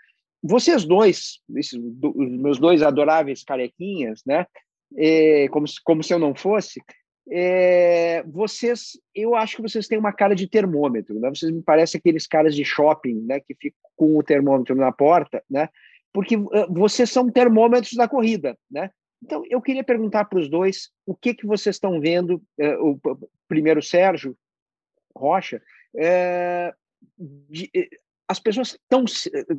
[0.43, 4.45] Vocês dois, esses, do, meus dois adoráveis carequinhas, né?
[4.95, 6.81] É, como, como se eu não fosse,
[7.29, 11.29] é, vocês, eu acho que vocês têm uma cara de termômetro, né?
[11.29, 13.39] Vocês me parecem aqueles caras de shopping, né?
[13.39, 15.69] Que ficam com o termômetro na porta, né?
[16.17, 16.35] porque
[16.69, 18.89] vocês são termômetros da corrida, né?
[19.21, 22.41] Então, eu queria perguntar para os dois o que, que vocês estão vendo,
[22.79, 22.99] o
[23.47, 24.35] primeiro Sérgio
[25.15, 25.61] Rocha,
[27.19, 27.69] de,
[28.28, 29.05] as pessoas estão,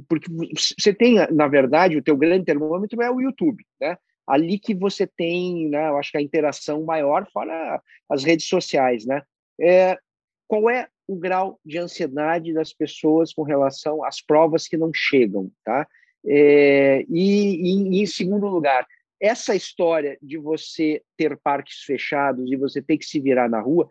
[0.08, 3.96] porque você tem, na verdade, o teu grande termômetro é o YouTube, né?
[4.26, 9.06] Ali que você tem, né, eu acho que a interação maior, fora as redes sociais,
[9.06, 9.22] né?
[9.58, 9.98] É,
[10.46, 15.50] qual é o grau de ansiedade das pessoas com relação às provas que não chegam,
[15.64, 15.88] tá?
[16.26, 18.86] É, e, e, em segundo lugar,
[19.18, 23.88] essa história de você ter parques fechados e você ter que se virar na rua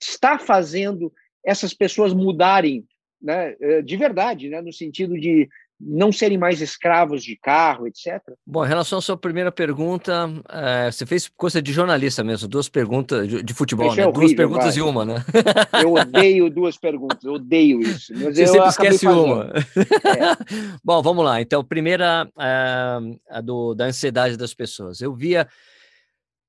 [0.00, 1.12] está fazendo
[1.44, 2.86] essas pessoas mudarem
[3.20, 5.48] né, é, de verdade, né, no sentido de
[5.80, 8.20] não serem mais escravos de carro, etc.
[8.44, 12.68] Bom, em relação à sua primeira pergunta, é, você fez coisa de jornalista mesmo, duas
[12.68, 14.02] perguntas de, de futebol, né?
[14.02, 14.84] É horrível, duas perguntas vai.
[14.84, 15.24] e uma, né?
[15.80, 18.12] Eu odeio duas perguntas, eu odeio isso.
[18.14, 19.24] Mas você sempre esquece fazendo.
[19.24, 19.44] uma.
[19.44, 20.78] É.
[20.82, 21.40] Bom, vamos lá.
[21.40, 23.00] Então, primeira, a,
[23.30, 25.00] a do, da ansiedade das pessoas.
[25.00, 25.46] Eu via,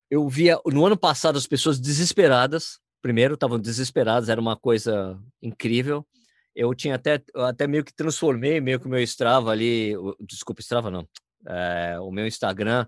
[0.10, 2.80] eu via no ano passado as pessoas desesperadas.
[3.02, 6.06] Primeiro, estavam desesperadas, era uma coisa incrível
[6.60, 10.14] eu tinha até, eu até meio que transformei meio que o meu Strava ali, o,
[10.20, 11.07] desculpa, Strava não,
[11.47, 12.86] é, o meu Instagram,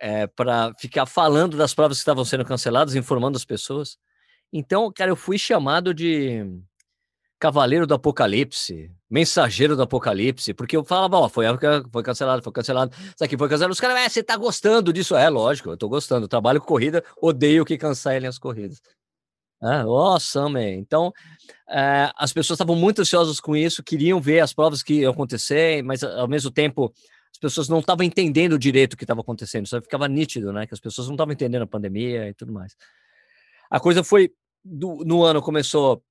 [0.00, 3.98] é, eh, para ficar falando das provas que estavam sendo canceladas, informando as pessoas.
[4.52, 6.46] Então, cara, eu fui chamado de
[7.40, 11.46] Cavaleiro do Apocalipse, Mensageiro do Apocalipse, porque eu falava, ó, foi,
[11.92, 13.72] foi cancelado, foi cancelado, isso aqui foi cancelado.
[13.72, 15.16] Os caras, é, você tá gostando disso?
[15.16, 16.28] É, lógico, eu tô gostando.
[16.28, 18.80] Trabalho com corrida, odeio que cancelem as corridas.
[19.64, 20.60] Ah, awesome.
[20.60, 21.10] Então,
[21.70, 25.82] é, as pessoas estavam muito ansiosas com isso, queriam ver as provas que iam acontecer,
[25.82, 26.92] mas ao mesmo tempo
[27.32, 29.66] as pessoas não estavam entendendo direito o que estava acontecendo.
[29.66, 30.66] Só ficava nítido, né?
[30.66, 32.76] Que as pessoas não estavam entendendo a pandemia e tudo mais.
[33.70, 34.30] A coisa foi
[34.62, 36.02] do, no ano começou.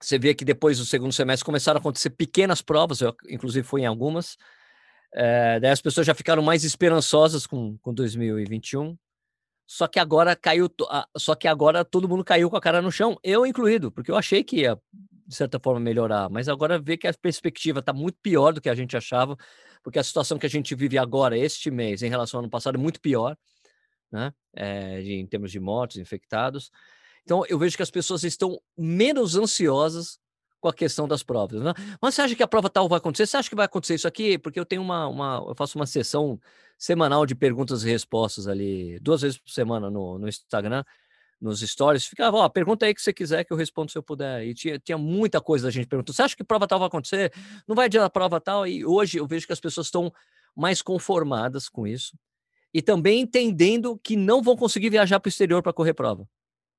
[0.00, 3.82] Você vê que depois do segundo semestre começaram a acontecer pequenas provas, eu inclusive fui
[3.82, 4.38] em algumas.
[5.14, 8.96] É, daí as pessoas já ficaram mais esperançosas com, com 2021.
[9.66, 10.68] Só que agora caiu,
[11.16, 14.16] só que agora todo mundo caiu com a cara no chão, eu incluído, porque eu
[14.16, 14.78] achei que ia
[15.26, 18.68] de certa forma melhorar, mas agora vê que a perspectiva está muito pior do que
[18.68, 19.36] a gente achava,
[19.82, 22.76] porque a situação que a gente vive agora, este mês, em relação ao ano passado,
[22.76, 23.36] é muito pior,
[24.10, 24.32] né?
[24.54, 26.70] É, de, em termos de mortes, infectados.
[27.24, 30.20] Então eu vejo que as pessoas estão menos ansiosas
[30.60, 31.60] com a questão das provas.
[31.60, 31.72] Né?
[32.00, 33.26] Mas você acha que a prova tal vai acontecer?
[33.26, 34.38] Você acha que vai acontecer isso aqui?
[34.38, 36.40] Porque eu tenho uma, uma eu faço uma sessão
[36.78, 40.84] semanal de perguntas e respostas ali, duas vezes por semana no, no Instagram,
[41.40, 42.06] nos stories.
[42.06, 44.44] Ficava, ó, pergunta aí que você quiser que eu respondo se eu puder.
[44.46, 46.14] E tinha, tinha muita coisa a gente perguntando.
[46.14, 47.32] Você acha que prova tal vai acontecer?
[47.66, 48.66] Não vai adiantar a prova tal?
[48.66, 50.12] E hoje eu vejo que as pessoas estão
[50.54, 52.16] mais conformadas com isso
[52.72, 56.28] e também entendendo que não vão conseguir viajar para o exterior para correr prova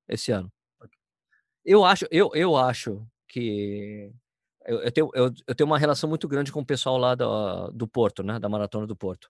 [0.07, 0.51] esse ano.
[1.63, 4.11] Eu acho, eu, eu acho que
[4.65, 7.71] eu, eu, tenho, eu, eu, tenho uma relação muito grande com o pessoal lá do,
[7.71, 8.39] do Porto, né?
[8.39, 9.29] Da Maratona do Porto.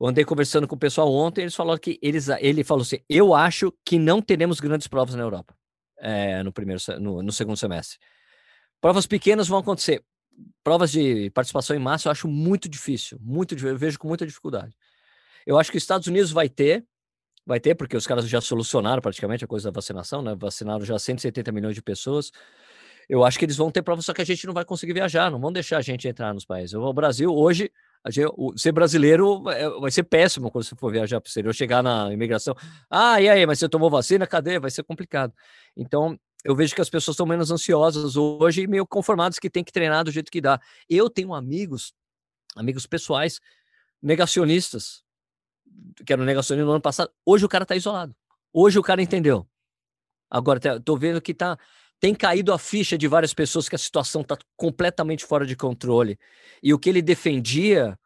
[0.00, 3.34] Eu andei conversando com o pessoal ontem, eles falaram que eles, ele falou assim: eu
[3.34, 5.56] acho que não teremos grandes provas na Europa
[5.98, 7.98] é, no primeiro, no, no, segundo semestre.
[8.80, 10.04] Provas pequenas vão acontecer.
[10.64, 14.76] Provas de participação em massa eu acho muito difícil, muito eu vejo com muita dificuldade.
[15.46, 16.84] Eu acho que os Estados Unidos vai ter,
[17.46, 20.34] vai ter, porque os caras já solucionaram praticamente a coisa da vacinação, né?
[20.34, 22.32] Vacinaram já 170 milhões de pessoas
[23.08, 25.30] eu acho que eles vão ter prova, só que a gente não vai conseguir viajar,
[25.30, 26.74] não vão deixar a gente entrar nos países.
[26.74, 27.70] O Brasil, hoje,
[28.10, 31.82] gente, ser brasileiro é, vai ser péssimo quando você for viajar para o exterior, chegar
[31.82, 32.54] na imigração.
[32.90, 34.26] Ah, e aí, mas você tomou vacina?
[34.26, 34.58] Cadê?
[34.58, 35.32] Vai ser complicado.
[35.76, 39.64] Então, eu vejo que as pessoas estão menos ansiosas hoje e meio conformadas que tem
[39.64, 40.60] que treinar do jeito que dá.
[40.88, 41.94] Eu tenho amigos,
[42.54, 43.40] amigos pessoais,
[44.02, 45.02] negacionistas,
[46.04, 47.10] que eram negacionistas no ano passado.
[47.24, 48.14] Hoje o cara está isolado.
[48.52, 49.48] Hoje o cara entendeu.
[50.30, 51.58] Agora, estou vendo que está
[52.04, 56.18] tem caído a ficha de várias pessoas que a situação está completamente fora de controle.
[56.62, 57.98] E o que ele defendia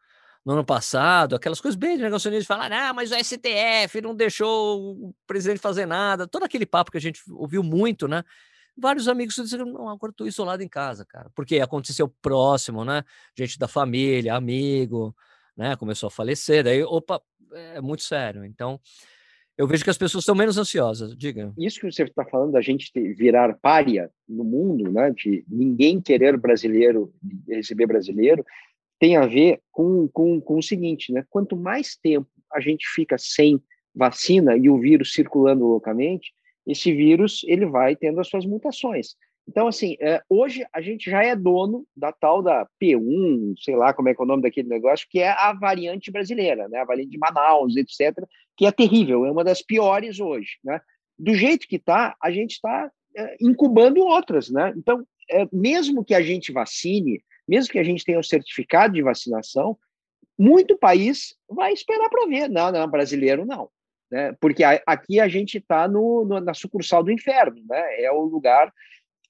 [0.45, 4.93] no ano passado, aquelas coisas bem de negacionistas, falar, ah, mas o STF não deixou
[4.93, 8.23] o presidente fazer nada, todo aquele papo que a gente ouviu muito, né?
[8.77, 13.03] Vários amigos disseram, não, agora estou isolado em casa, cara, porque aconteceu próximo, né?
[13.37, 15.13] Gente da família, amigo,
[15.57, 15.75] né?
[15.75, 17.21] Começou a falecer, daí, opa,
[17.51, 18.45] é muito sério.
[18.45, 18.79] Então,
[19.59, 21.51] eu vejo que as pessoas estão menos ansiosas, diga.
[21.57, 26.37] Isso que você está falando da gente virar párea no mundo, né, de ninguém querer
[26.37, 27.13] brasileiro,
[27.45, 28.45] receber brasileiro,
[28.97, 33.17] tem a ver com, com, com o seguinte, né, quanto mais tempo a gente fica
[33.17, 33.61] sem
[33.93, 36.31] vacina e o vírus circulando loucamente,
[36.65, 39.17] esse vírus ele vai tendo as suas mutações.
[39.49, 43.91] Então, assim, é, hoje a gente já é dono da tal da P1, sei lá
[43.95, 46.77] como é que é o nome daquele negócio, que é a variante brasileira, né?
[46.77, 48.15] a variante de Manaus, etc.,
[48.55, 50.59] que é terrível, é uma das piores hoje.
[50.63, 50.79] Né?
[51.17, 54.51] Do jeito que está, a gente está é, incubando outras.
[54.51, 54.71] Né?
[54.77, 59.01] Então, é, mesmo que a gente vacine, mesmo que a gente tenha um certificado de
[59.01, 59.75] vacinação,
[60.37, 62.47] muito país vai esperar para ver.
[62.49, 63.67] Não, não, brasileiro não.
[64.11, 64.31] Né?
[64.39, 68.03] Porque aqui a gente está na sucursal do inferno, né?
[68.03, 68.71] é o lugar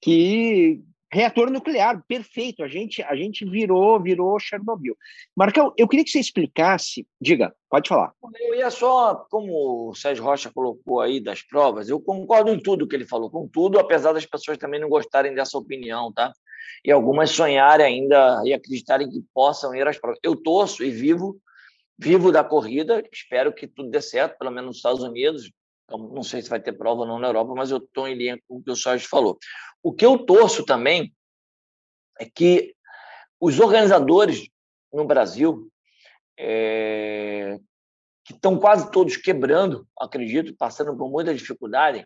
[0.01, 0.81] que
[1.11, 2.63] reator nuclear, perfeito.
[2.63, 4.95] A gente a gente virou virou Chernobyl.
[5.35, 7.07] Marcão, eu queria que você explicasse.
[7.19, 8.13] Diga, pode falar.
[8.39, 12.87] Eu ia só, como o Sérgio Rocha colocou aí das provas, eu concordo em tudo
[12.87, 16.31] que ele falou, com tudo, apesar das pessoas também não gostarem dessa opinião, tá?
[16.85, 20.19] E algumas sonharem ainda e acreditarem que possam ir às provas.
[20.23, 21.39] Eu torço e vivo
[22.01, 25.51] vivo da corrida, espero que tudo dê certo, pelo menos nos Estados Unidos,
[25.89, 28.13] então, não sei se vai ter prova ou não na Europa, mas eu estou em
[28.13, 29.39] linha com o que o Sérgio falou.
[29.81, 31.11] O que eu torço também
[32.19, 32.75] é que
[33.41, 34.47] os organizadores
[34.93, 35.67] no Brasil,
[36.37, 37.57] é,
[38.23, 42.05] que estão quase todos quebrando, acredito, passando por muita dificuldade,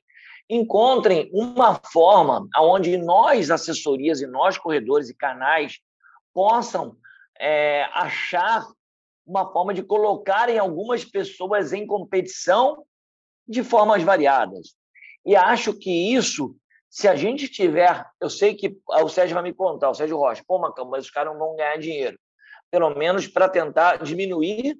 [0.49, 5.79] encontrem uma forma onde nós, assessorias e nós, corredores e canais,
[6.33, 6.95] possam
[7.37, 8.65] é, achar
[9.25, 12.85] uma forma de colocarem algumas pessoas em competição
[13.47, 14.75] de formas variadas.
[15.25, 16.55] E acho que isso,
[16.89, 20.43] se a gente tiver, eu sei que o Sérgio vai me contar, o Sérgio Rocha,
[20.47, 22.17] pô, Macão, mas os caras não vão ganhar dinheiro.
[22.69, 24.77] Pelo menos para tentar diminuir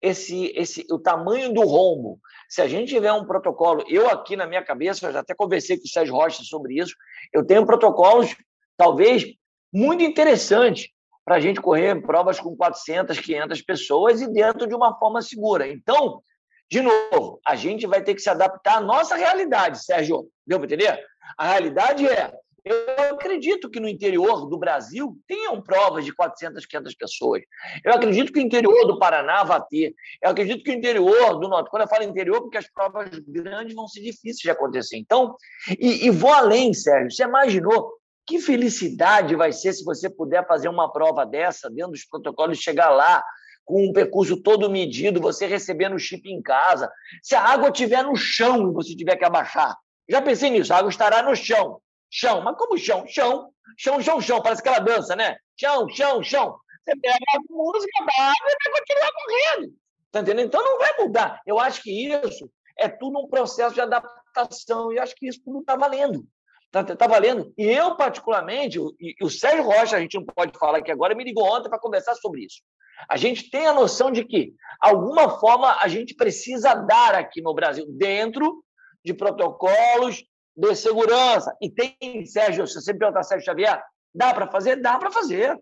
[0.00, 2.18] esse, esse, o tamanho do rombo.
[2.48, 5.76] Se a gente tiver um protocolo, eu aqui na minha cabeça, eu já até conversei
[5.76, 6.94] com o Sérgio Rocha sobre isso,
[7.32, 8.34] eu tenho protocolos,
[8.76, 9.24] talvez,
[9.72, 10.88] muito interessantes
[11.24, 15.66] para a gente correr provas com 400, 500 pessoas e dentro de uma forma segura.
[15.68, 16.22] Então,
[16.70, 20.28] de novo, a gente vai ter que se adaptar à nossa realidade, Sérgio.
[20.46, 21.04] Deu para entender?
[21.38, 22.32] A realidade é,
[22.66, 27.42] eu acredito que no interior do Brasil tenham provas de 400, 500 pessoas.
[27.84, 29.94] Eu acredito que o interior do Paraná vai ter.
[30.20, 33.72] Eu acredito que o interior do Norte, quando eu falo interior, porque as provas grandes
[33.72, 34.96] vão ser difíceis de acontecer.
[34.96, 35.36] Então,
[35.78, 37.12] e, e vou além, Sérgio.
[37.12, 37.92] Você imaginou
[38.26, 42.90] que felicidade vai ser se você puder fazer uma prova dessa dentro dos protocolos, chegar
[42.90, 43.22] lá,
[43.66, 46.90] com um percurso todo medido, você recebendo o chip em casa.
[47.20, 49.76] Se a água estiver no chão e você tiver que abaixar,
[50.08, 51.80] já pensei nisso, a água estará no chão.
[52.08, 53.04] Chão, mas como chão?
[53.08, 55.36] Chão, chão, chão, chão, parece aquela dança, né?
[55.60, 56.56] Chão, chão, chão.
[56.84, 59.74] Você pega a música da água e vai continuar correndo.
[60.12, 60.46] Tá entendendo?
[60.46, 61.40] Então não vai mudar.
[61.44, 62.48] Eu acho que isso
[62.78, 66.24] é tudo um processo de adaptação e acho que isso tudo está valendo.
[66.66, 67.52] Está tá valendo.
[67.56, 71.24] E eu, particularmente, e, o Sérgio Rocha, a gente não pode falar aqui agora, me
[71.24, 72.62] ligou ontem para conversar sobre isso.
[73.08, 77.54] A gente tem a noção de que, alguma forma, a gente precisa dar aqui no
[77.54, 78.64] Brasil, dentro
[79.04, 80.24] de protocolos
[80.56, 81.54] de segurança.
[81.60, 83.82] E tem, Sérgio, se você perguntar Sérgio Xavier,
[84.14, 84.76] dá para fazer?
[84.76, 85.58] Dá para fazer.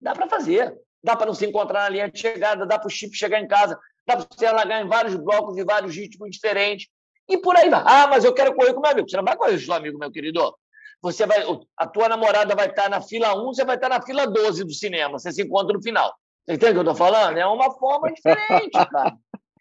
[0.00, 0.76] Dá para fazer.
[1.02, 3.46] Dá para não se encontrar na linha de chegada, dá para o chip chegar em
[3.46, 6.88] casa, dá para você alagar em vários blocos e vários ritmos diferentes.
[7.28, 7.82] E por aí vai.
[7.84, 9.08] Ah, mas eu quero correr com meu amigo.
[9.08, 10.54] Você não vai correr com seu amigo, meu querido.
[11.02, 11.44] Você vai,
[11.76, 14.72] a tua namorada vai estar na fila 1, você vai estar na fila 12 do
[14.72, 15.18] cinema.
[15.18, 16.14] Você se encontra no final.
[16.44, 17.36] Você entende o que eu estou falando?
[17.36, 19.16] É uma forma diferente, cara.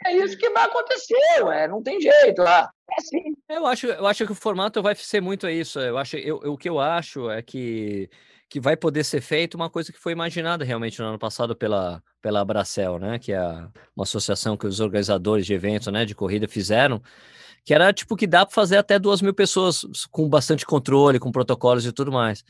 [0.06, 1.68] É isso que vai acontecer, ué.
[1.68, 2.42] não tem jeito.
[2.44, 3.36] É assim.
[3.50, 5.80] Eu acho, eu acho que o formato vai ser muito isso.
[5.80, 8.08] Eu acho, eu, eu, o que eu acho é que,
[8.48, 12.04] que vai poder ser feito uma coisa que foi imaginada realmente no ano passado pela,
[12.22, 13.18] pela Abracel, né?
[13.18, 13.42] Que é
[13.96, 17.02] uma associação que os organizadores de eventos né, de corrida fizeram,
[17.66, 21.32] que era tipo que dá para fazer até duas mil pessoas com bastante controle, com
[21.32, 22.46] protocolos e tudo mais.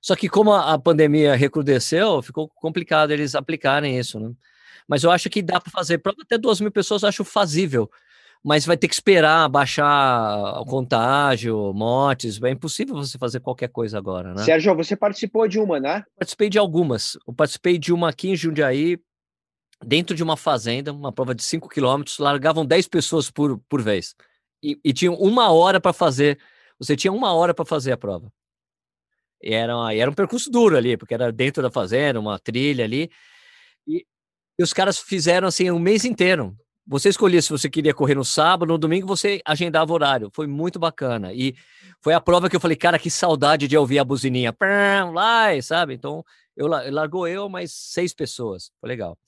[0.00, 4.32] Só que como a, pandemia recrudesceu, ficou complicado eles aplicarem isso, né?
[4.88, 7.90] Mas eu acho que dá para fazer para até duas mil pessoas, acho fazível.
[8.42, 12.42] Mas vai ter que esperar baixar o contágio, mortes.
[12.42, 14.44] É impossível você fazer qualquer coisa agora, né?
[14.44, 16.02] Sérgio, você participou de uma, né?
[16.16, 17.18] Participei de algumas.
[17.26, 18.98] Eu participei de uma aqui em Jundiaí,
[19.84, 24.14] dentro de uma fazenda, uma prova de 5 quilômetros, largavam 10 pessoas por, por vez.
[24.62, 26.38] E, e tinham uma hora para fazer.
[26.78, 28.32] Você tinha uma hora para fazer a prova.
[29.42, 33.10] E era, era um percurso duro ali, porque era dentro da fazenda, uma trilha ali.
[33.86, 34.06] E
[34.58, 36.56] E os caras fizeram assim um mês inteiro.
[36.86, 40.30] Você escolhia se você queria correr no sábado, no domingo você agendava horário.
[40.34, 41.32] Foi muito bacana.
[41.32, 41.54] E
[42.02, 44.54] foi a prova que eu falei, cara, que saudade de ouvir a buzininha.
[45.12, 45.94] Lá, sabe?
[45.94, 46.24] Então,
[46.56, 48.70] eu largou eu, mais seis pessoas.
[48.80, 49.18] Foi legal.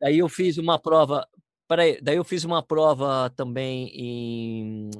[0.00, 1.26] Daí eu fiz uma prova.
[1.70, 4.90] Peraí, daí eu fiz uma prova também em.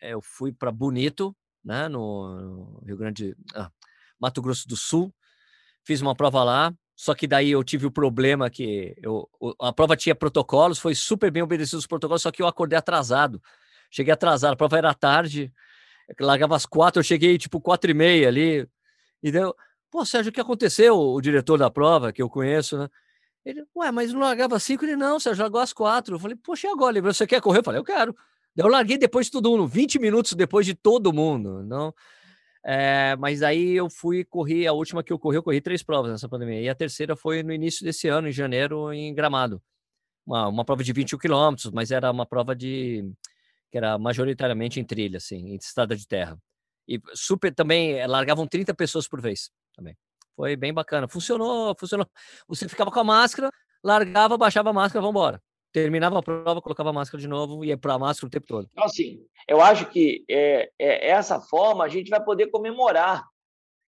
[0.00, 1.86] Eh, eu fui para Bonito, né?
[1.86, 3.36] No Rio Grande.
[3.54, 3.70] Ah,
[4.18, 5.14] Mato Grosso do Sul.
[5.84, 6.72] Fiz uma prova lá.
[6.96, 9.28] Só que daí eu tive o problema que eu,
[9.60, 13.42] a prova tinha protocolos, foi super bem obedecido os protocolos, só que eu acordei atrasado.
[13.90, 15.52] Cheguei atrasado, a prova era tarde,
[16.18, 18.66] largava às quatro, eu cheguei tipo quatro e meia ali.
[19.22, 19.54] E deu,
[19.90, 20.96] pô, Sérgio, o que aconteceu?
[20.98, 22.88] O diretor da prova, que eu conheço, né?
[23.44, 24.84] Ele, ué, mas não largava cinco?
[24.84, 26.14] Ele, não, Sérgio, largou às quatro.
[26.14, 26.96] Eu falei, poxa, e agora?
[26.96, 27.58] Ele, você quer correr?
[27.58, 28.16] Eu falei, eu quero.
[28.56, 31.62] Eu larguei depois de todo mundo, 20 minutos depois de todo mundo.
[31.64, 31.92] Não,
[32.64, 36.10] é, mas aí eu fui correr, a última que eu corri, eu corri três provas
[36.10, 36.62] nessa pandemia.
[36.62, 39.62] E a terceira foi no início desse ano, em janeiro, em Gramado.
[40.26, 43.04] Uma, uma prova de 21 quilômetros, mas era uma prova de
[43.70, 46.38] que era majoritariamente em trilha, assim, em estrada de terra.
[46.88, 49.96] E super também, eh, largavam 30 pessoas por vez também.
[50.36, 51.08] Foi bem bacana.
[51.08, 52.06] Funcionou, funcionou.
[52.48, 53.50] Você ficava com a máscara,
[53.82, 55.42] largava, baixava a máscara, vamos embora
[55.74, 58.46] terminava a prova, colocava a máscara de novo e ia para a máscara o tempo
[58.46, 58.68] todo.
[58.70, 63.26] Então, assim, eu acho que é, é, essa forma a gente vai poder comemorar.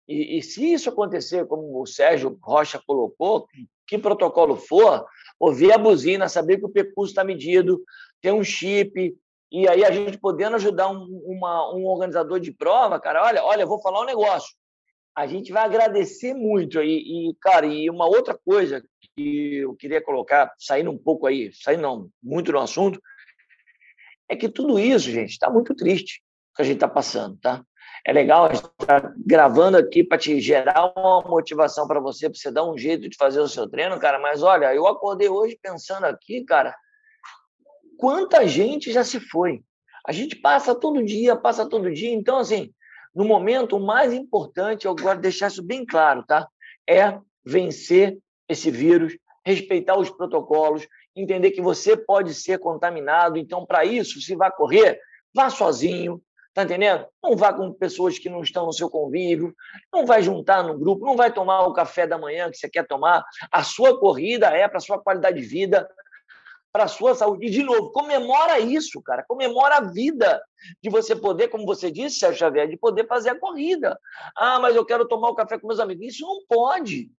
[0.05, 3.47] E, e, se isso acontecer, como o Sérgio Rocha colocou,
[3.87, 5.05] que protocolo for,
[5.39, 7.81] ouvir a buzina, saber que o percurso está medido,
[8.21, 9.15] ter um chip,
[9.49, 13.65] e aí a gente podendo ajudar um, uma, um organizador de prova, cara, olha, olha,
[13.65, 14.53] vou falar um negócio.
[15.17, 16.79] A gente vai agradecer muito.
[16.79, 18.83] E, e, cara, e uma outra coisa
[19.15, 23.01] que eu queria colocar, saindo um pouco aí, saindo não, muito no assunto,
[24.29, 26.21] é que tudo isso, gente, está muito triste
[26.55, 27.63] que a gente está passando, tá?
[28.05, 32.29] É legal a gente estar tá gravando aqui para te gerar uma motivação para você,
[32.29, 34.19] para você dar um jeito de fazer o seu treino, cara.
[34.19, 36.75] Mas olha, eu acordei hoje pensando aqui, cara,
[37.97, 39.63] quanta gente já se foi.
[40.05, 42.13] A gente passa todo dia, passa todo dia.
[42.13, 42.71] Então, assim,
[43.17, 46.47] no momento, o mais importante, eu de deixar isso bem claro, tá?
[46.87, 48.15] É vencer
[48.47, 53.39] esse vírus, respeitar os protocolos, entender que você pode ser contaminado.
[53.39, 54.99] Então, para isso, se vai correr,
[55.33, 56.21] vá sozinho,
[56.53, 57.07] tá entendendo?
[57.23, 59.51] Não vá com pessoas que não estão no seu convívio,
[59.91, 62.85] não vai juntar no grupo, não vai tomar o café da manhã que você quer
[62.85, 63.25] tomar.
[63.51, 65.89] A sua corrida é para a sua qualidade de vida,
[66.71, 67.47] para a sua saúde.
[67.47, 69.23] E, de novo, comemora isso, cara.
[69.27, 70.41] Comemora a vida
[70.81, 73.99] de você poder, como você disse, Sérgio Xavier, de poder fazer a corrida.
[74.35, 76.05] Ah, mas eu quero tomar o café com meus amigos.
[76.05, 77.09] Isso não pode.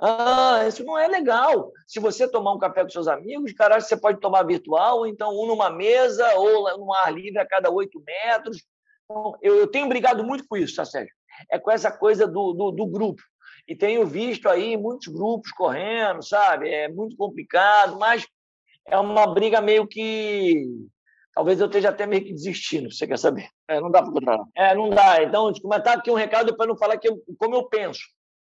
[0.00, 1.70] Ah, isso não é legal.
[1.86, 5.46] Se você tomar um café com seus amigos, cara, você pode tomar virtual, então um
[5.46, 8.64] numa mesa, ou num ar livre a cada oito metros.
[9.04, 11.14] Então, eu, eu, tenho brigado muito com isso, tá, Sérgio?
[11.50, 13.22] É com essa coisa do, do, do grupo.
[13.68, 16.68] E tenho visto aí muitos grupos correndo, sabe?
[16.68, 18.26] É muito complicado, mas
[18.86, 20.66] é uma briga meio que
[21.34, 23.48] talvez eu esteja até meio que desistindo, você quer saber?
[23.68, 24.44] É, não dá para controlar.
[24.56, 25.22] É, não dá.
[25.22, 28.02] Então, comentar aqui um recado para não falar que eu, como eu penso.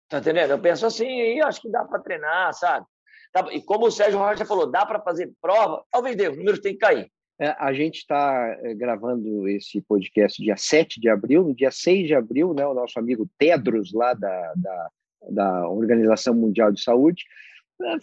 [0.10, 0.52] Tá entendendo?
[0.52, 2.86] Eu penso assim, e acho que dá para treinar, sabe?
[3.52, 5.84] E como o Sérgio Rocha falou, dá para fazer prova?
[5.90, 7.10] Talvez dê, os números têm que cair.
[7.40, 11.44] É, a gente está é, gravando esse podcast dia 7 de abril.
[11.44, 14.90] No dia 6 de abril, né, o nosso amigo Tedros, lá da, da,
[15.30, 17.24] da Organização Mundial de Saúde,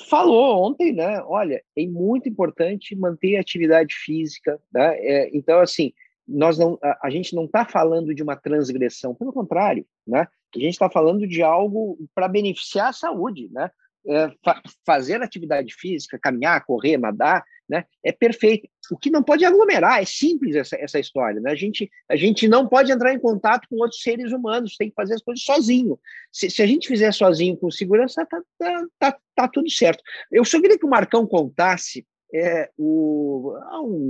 [0.09, 1.23] falou ontem, né?
[1.27, 4.61] Olha, é muito importante manter a atividade física.
[4.73, 4.97] Né?
[4.99, 5.93] É, então, assim,
[6.27, 10.27] nós não, a, a gente não está falando de uma transgressão, pelo contrário, né?
[10.55, 13.71] A gente está falando de algo para beneficiar a saúde, né?
[14.07, 17.85] É, fa fazer atividade física, caminhar, correr, nadar, né?
[18.03, 18.69] É perfeito.
[18.91, 21.51] O que não pode aglomerar, é simples essa, essa história, né?
[21.51, 24.95] A gente, a gente não pode entrar em contato com outros seres humanos, tem que
[24.95, 25.99] fazer as coisas sozinho.
[26.33, 30.03] Se, se a gente fizer sozinho com segurança, tá, tá, tá, tá tudo certo.
[30.33, 33.55] Eu só queria que o Marcão contasse, é, o,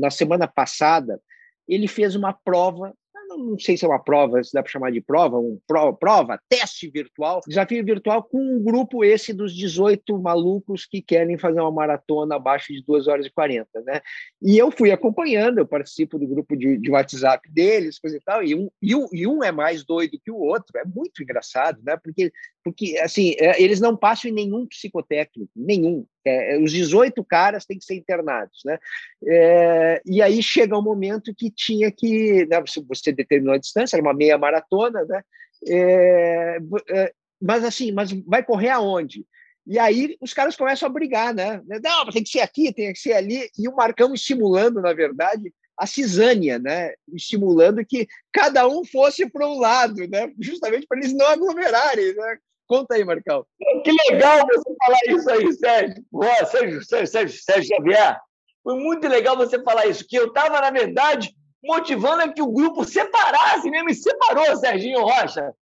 [0.00, 1.20] na semana passada,
[1.66, 2.94] ele fez uma prova
[3.36, 6.40] não sei se é uma prova, se dá para chamar de prova, um prova, prova,
[6.48, 11.70] teste virtual, desafio virtual com um grupo esse dos 18 malucos que querem fazer uma
[11.70, 14.00] maratona abaixo de 2 horas e 40, né?
[14.40, 18.42] E eu fui acompanhando, eu participo do grupo de, de WhatsApp deles, coisa e tal,
[18.42, 21.80] e um, e, um, e um é mais doido que o outro, é muito engraçado,
[21.82, 21.96] né?
[21.96, 22.32] Porque,
[22.64, 26.06] porque assim, é, eles não passam em nenhum psicotécnico, nenhum.
[26.24, 28.78] É, é os 18 caras têm que ser internados, né?
[29.26, 34.02] É, e aí chega um momento que tinha que, né, você determinou a distância, era
[34.02, 35.22] uma meia maratona, né?
[35.66, 36.58] É,
[36.90, 39.24] é, mas assim, mas vai correr aonde?
[39.66, 41.62] E aí os caras começam a brigar, né?
[41.82, 43.50] Não, tem que ser aqui, tem que ser ali.
[43.58, 46.94] E o Marcão estimulando, na verdade, a cisânia, né?
[47.12, 50.32] Estimulando que cada um fosse para um lado, né?
[50.40, 52.38] Justamente para eles não aglomerarem, né?
[52.68, 53.46] Conta aí, Marcão.
[53.82, 56.04] Que legal você falar isso aí, Sérgio.
[56.12, 58.20] Boa, Sérgio, Sérgio, Sérgio, Sérgio Xavier.
[58.62, 62.84] Foi muito legal você falar isso, que eu estava, na verdade, motivando que o grupo
[62.84, 65.54] separasse mesmo, e separou, Serginho Rocha.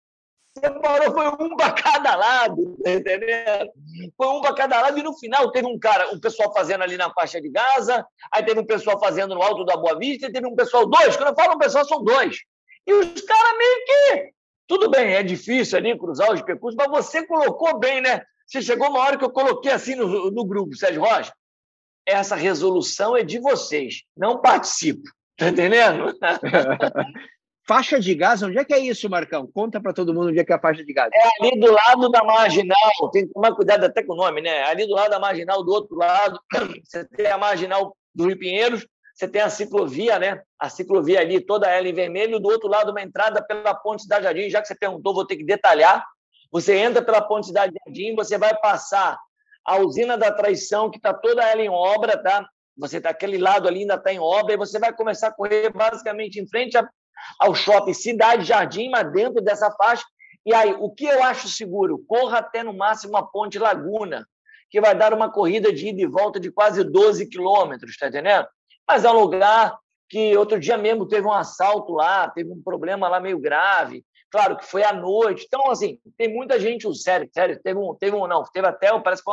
[0.59, 3.70] Separou, foi um para cada lado, tá entendendo?
[4.16, 6.96] Foi um para cada lado, e no final teve um cara, um pessoal fazendo ali
[6.96, 10.32] na faixa de Gaza, aí teve um pessoal fazendo no alto da Boa Vista, e
[10.32, 12.38] teve um pessoal, dois, quando eu falo um pessoal, são dois.
[12.84, 14.36] E os caras meio que.
[14.67, 18.23] Tudo bem, é difícil ali cruzar os percursos, mas você colocou bem, né?
[18.47, 21.33] Você chegou uma hora que eu coloquei assim no, no grupo, Sérgio Rocha.
[22.05, 25.03] Essa resolução é de vocês, não participo.
[25.37, 26.17] Tá entendendo?
[27.69, 29.45] Faixa de gás, onde é que é isso, Marcão?
[29.53, 31.11] Conta para todo mundo onde é que é a faixa de gás.
[31.12, 34.62] É ali do lado da marginal, tem que tomar cuidado até com o nome, né?
[34.62, 36.41] Ali do lado da marginal, do outro lado,
[36.85, 38.87] você tem a marginal do Rio Pinheiros,
[39.17, 40.43] você tem a ciclovia, né?
[40.61, 44.25] A ciclovia ali, toda ela em vermelho, do outro lado, uma entrada pela Ponte Cidade
[44.25, 44.51] Jardim.
[44.51, 46.05] Já que você perguntou, vou ter que detalhar.
[46.53, 49.19] Você entra pela Ponte Cidade Jardim, você vai passar
[49.64, 52.47] a usina da traição, que está toda ela em obra, tá?
[52.77, 55.73] Você tá aquele lado ali ainda está em obra, e você vai começar a correr
[55.73, 56.77] basicamente em frente
[57.41, 60.05] ao shopping Cidade Jardim, mas dentro dessa faixa.
[60.45, 62.05] E aí, o que eu acho seguro?
[62.07, 64.29] Corra até no máximo a Ponte Laguna,
[64.69, 68.47] que vai dar uma corrida de ida e volta de quase 12 quilômetros, está entendendo?
[68.87, 69.78] Mas é um lugar
[70.09, 74.05] que outro dia mesmo teve um assalto lá, teve um problema lá meio grave.
[74.30, 75.45] Claro que foi à noite.
[75.47, 79.22] Então, assim, tem muita gente, sério, sério, teve um, teve um não, teve até, parece
[79.22, 79.30] que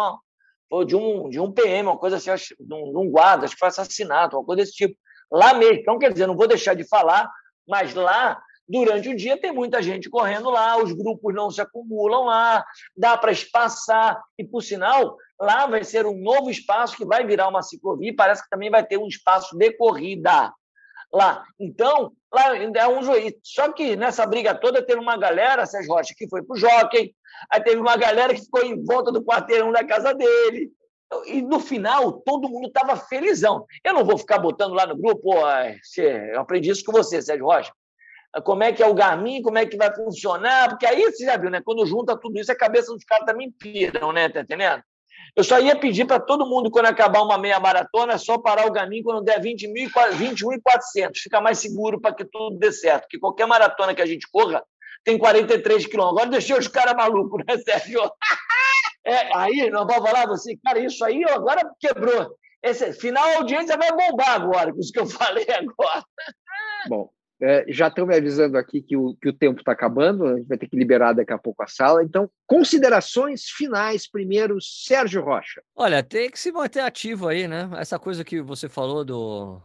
[0.69, 3.53] foi, de um, de um PM, uma coisa assim, de um, de um guarda, acho
[3.53, 4.95] que foi assassinato, uma coisa desse tipo.
[5.31, 5.79] Lá mesmo.
[5.79, 7.29] Então, quer dizer, não vou deixar de falar
[7.67, 12.25] mas lá, durante o dia, tem muita gente correndo lá, os grupos não se acumulam
[12.25, 14.21] lá, dá para espaçar.
[14.37, 18.15] E, por sinal, lá vai ser um novo espaço que vai virar uma ciclovia e
[18.15, 20.53] parece que também vai ter um espaço de corrida
[21.11, 21.43] lá.
[21.59, 23.33] Então, lá é um juiz.
[23.43, 27.13] Só que nessa briga toda teve uma galera, Sérgio Rocha, que foi para o jockey,
[27.51, 30.71] aí teve uma galera que ficou em volta do quarteirão da casa dele.
[31.27, 33.67] E no final, todo mundo estava felizão.
[33.83, 35.35] Eu não vou ficar botando lá no grupo,
[35.97, 37.71] eu aprendi isso com você, Sérgio Rocha.
[38.41, 41.37] Como é que é o Garmin, como é que vai funcionar, porque aí você já
[41.37, 41.61] viu, né?
[41.63, 44.29] Quando junta tudo isso, a cabeça dos caras também piram, né?
[44.29, 44.81] Tá entendendo?
[45.35, 48.71] Eu só ia pedir para todo mundo, quando acabar uma meia maratona, só parar o
[48.71, 51.11] Garmin quando der 20 mil, 21.400.
[51.15, 53.03] Fica mais seguro para que tudo dê certo.
[53.03, 54.63] Porque qualquer maratona que a gente corra
[55.03, 56.21] tem 43 quilômetros.
[56.21, 58.01] Agora deixei os caras malucos, né, Sérgio?
[59.05, 62.37] É, aí nós vamos falar assim, cara, isso aí agora quebrou.
[62.63, 66.05] Esse final a audiência vai bombar agora, com isso que eu falei agora.
[66.87, 67.09] Bom,
[67.43, 70.47] é, já estão me avisando aqui que o, que o tempo está acabando, a gente
[70.47, 72.01] vai ter que liberar daqui a pouco a sala.
[72.01, 75.61] Então, considerações finais, primeiro, Sérgio Rocha.
[75.75, 77.69] Olha, tem que se manter ativo aí, né?
[77.75, 79.61] Essa coisa que você falou do,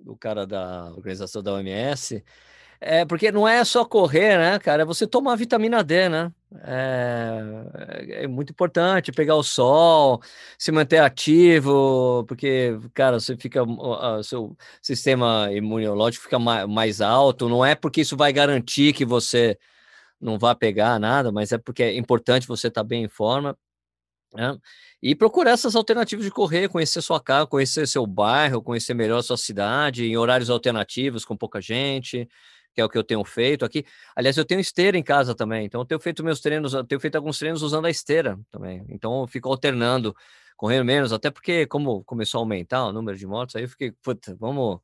[0.00, 2.24] do cara da organização da OMS,
[2.80, 4.82] é, porque não é só correr, né, cara?
[4.82, 6.32] É você tomar vitamina D, né?
[6.62, 10.22] É, é, muito importante pegar o sol,
[10.56, 17.48] se manter ativo, porque, cara, você fica, o seu sistema imunológico fica mais alto.
[17.48, 19.58] Não é porque isso vai garantir que você
[20.20, 23.58] não vá pegar nada, mas é porque é importante você estar bem em forma.
[24.34, 24.56] Né?
[25.02, 29.36] E procurar essas alternativas de correr, conhecer sua casa, conhecer seu bairro, conhecer melhor sua
[29.36, 32.28] cidade, em horários alternativos, com pouca gente
[32.78, 33.84] que é o que eu tenho feito aqui.
[34.14, 37.00] Aliás, eu tenho esteira em casa também, então eu tenho feito meus treinos, eu tenho
[37.00, 38.84] feito alguns treinos usando a esteira também.
[38.88, 40.14] Então eu fico alternando,
[40.56, 43.90] correndo menos, até porque como começou a aumentar o número de motos, aí eu fiquei,
[44.00, 44.78] puta, vamos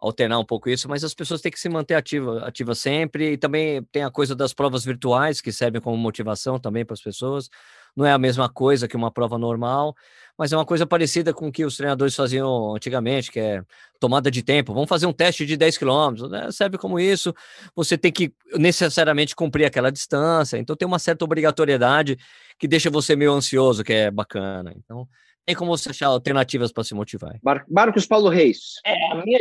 [0.00, 3.38] alternar um pouco isso, mas as pessoas têm que se manter ativa, ativa sempre, e
[3.38, 7.48] também tem a coisa das provas virtuais que servem como motivação também para as pessoas.
[7.96, 9.94] Não é a mesma coisa que uma prova normal,
[10.38, 13.62] mas é uma coisa parecida com o que os treinadores faziam antigamente, que é
[14.00, 14.74] tomada de tempo.
[14.74, 16.50] Vamos fazer um teste de 10 quilômetros, né?
[16.50, 17.32] serve como isso.
[17.74, 22.18] Você tem que necessariamente cumprir aquela distância, então tem uma certa obrigatoriedade
[22.58, 24.74] que deixa você meio ansioso, que é bacana.
[24.76, 25.08] Então,
[25.46, 27.38] tem como você achar alternativas para se motivar.
[27.42, 28.80] Mar Marcos Paulo Reis.
[28.84, 29.38] É, a minha,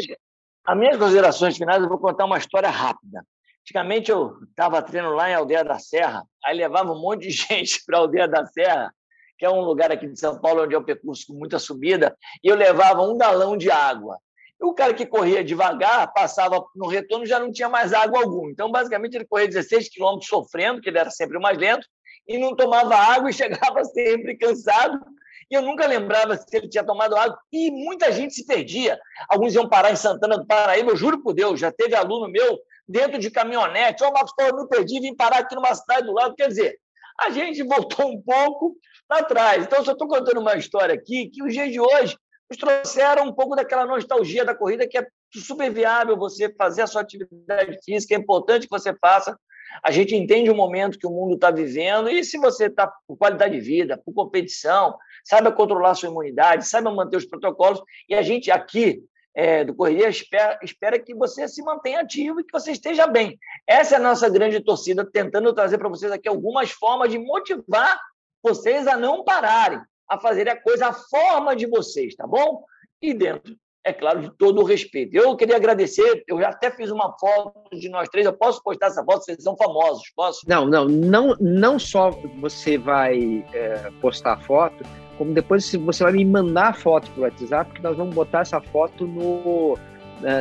[0.65, 3.25] as minhas considerações finais, eu vou contar uma história rápida.
[3.61, 7.81] Antigamente eu estava treinando lá em Aldeia da Serra, aí levava um monte de gente
[7.85, 8.93] para a Aldeia da Serra,
[9.38, 12.15] que é um lugar aqui de São Paulo onde é um percurso com muita subida,
[12.43, 14.17] e eu levava um galão de água.
[14.61, 18.49] E o cara que corria devagar, passava no retorno, já não tinha mais água alguma.
[18.51, 21.86] Então, basicamente, ele corria 16 quilômetros sofrendo, que ele era sempre o mais lento,
[22.27, 24.99] e não tomava água e chegava sempre cansado,
[25.51, 28.99] e eu nunca lembrava se ele tinha tomado água, e muita gente se perdia.
[29.27, 32.59] Alguns iam parar em Santana do Paraíba, eu juro por Deus, já teve aluno meu
[32.88, 36.05] dentro de caminhonete, ó, oh, Marcos Paulo, eu me perdi, vim parar aqui numa cidade
[36.05, 36.36] do lado.
[36.36, 36.77] Quer dizer,
[37.20, 38.76] a gente voltou um pouco
[39.07, 39.64] para trás.
[39.64, 42.18] Então, só estou contando uma história aqui que os dias de hoje
[42.49, 46.88] nos trouxeram um pouco daquela nostalgia da corrida, que é super viável você fazer a
[46.88, 49.38] sua atividade física, é importante que você faça,
[49.82, 53.18] A gente entende o momento que o mundo está vivendo e se você está por
[53.18, 57.82] qualidade de vida, por competição, saiba controlar sua imunidade, saiba manter os protocolos.
[58.07, 59.03] E a gente aqui
[59.36, 63.38] é, do Correria espera, espera que você se mantenha ativo e que você esteja bem.
[63.67, 67.99] Essa é a nossa grande torcida, tentando trazer para vocês aqui algumas formas de motivar
[68.43, 72.63] vocês a não pararem, a fazer a coisa a forma de vocês, tá bom?
[73.01, 73.55] E dentro
[73.86, 75.15] é claro, de todo o respeito.
[75.15, 78.88] Eu queria agradecer, eu já até fiz uma foto de nós três, eu posso postar
[78.88, 80.47] essa foto, vocês são famosos, posso?
[80.47, 84.84] Não, não, não, não só você vai é, postar a foto,
[85.18, 88.59] como depois você vai me mandar a foto para WhatsApp, porque nós vamos botar essa
[88.59, 89.78] foto no,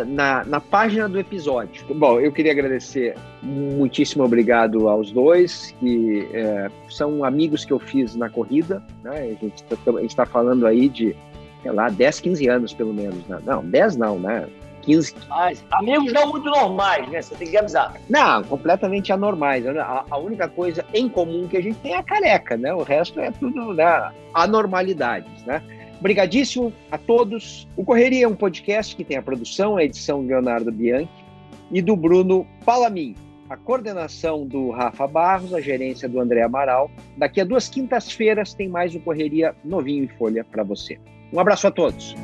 [0.07, 1.85] na, na, página do episódio.
[1.95, 8.15] Bom, eu queria agradecer, muitíssimo obrigado aos dois, que é, são amigos que eu fiz
[8.15, 9.37] na corrida, né?
[9.39, 11.15] A gente está tá falando aí de
[11.63, 13.25] sei lá, 10, 15 anos pelo menos.
[13.27, 13.39] Né?
[13.45, 14.47] Não, 10 não, né?
[14.83, 15.15] 15.
[15.29, 17.23] Mas amigos não muito normais, né?
[17.23, 17.95] Você tem que avisar.
[18.09, 19.67] Não, completamente anormais.
[19.67, 22.73] A, a, única coisa em comum que a gente tem é a careca, né?
[22.75, 24.13] O resto é tudo né?
[24.35, 25.63] anormalidades, né?
[25.99, 27.69] Obrigadíssimo a todos.
[27.77, 31.09] O Correria é um podcast que tem a produção, a edição do Leonardo Bianchi
[31.71, 33.15] e do Bruno Palamin.
[33.49, 36.91] A coordenação do Rafa Barros, a gerência do André Amaral.
[37.17, 40.99] Daqui a duas quintas-feiras tem mais o Correria novinho em folha para você.
[41.33, 42.15] Um abraço a todos.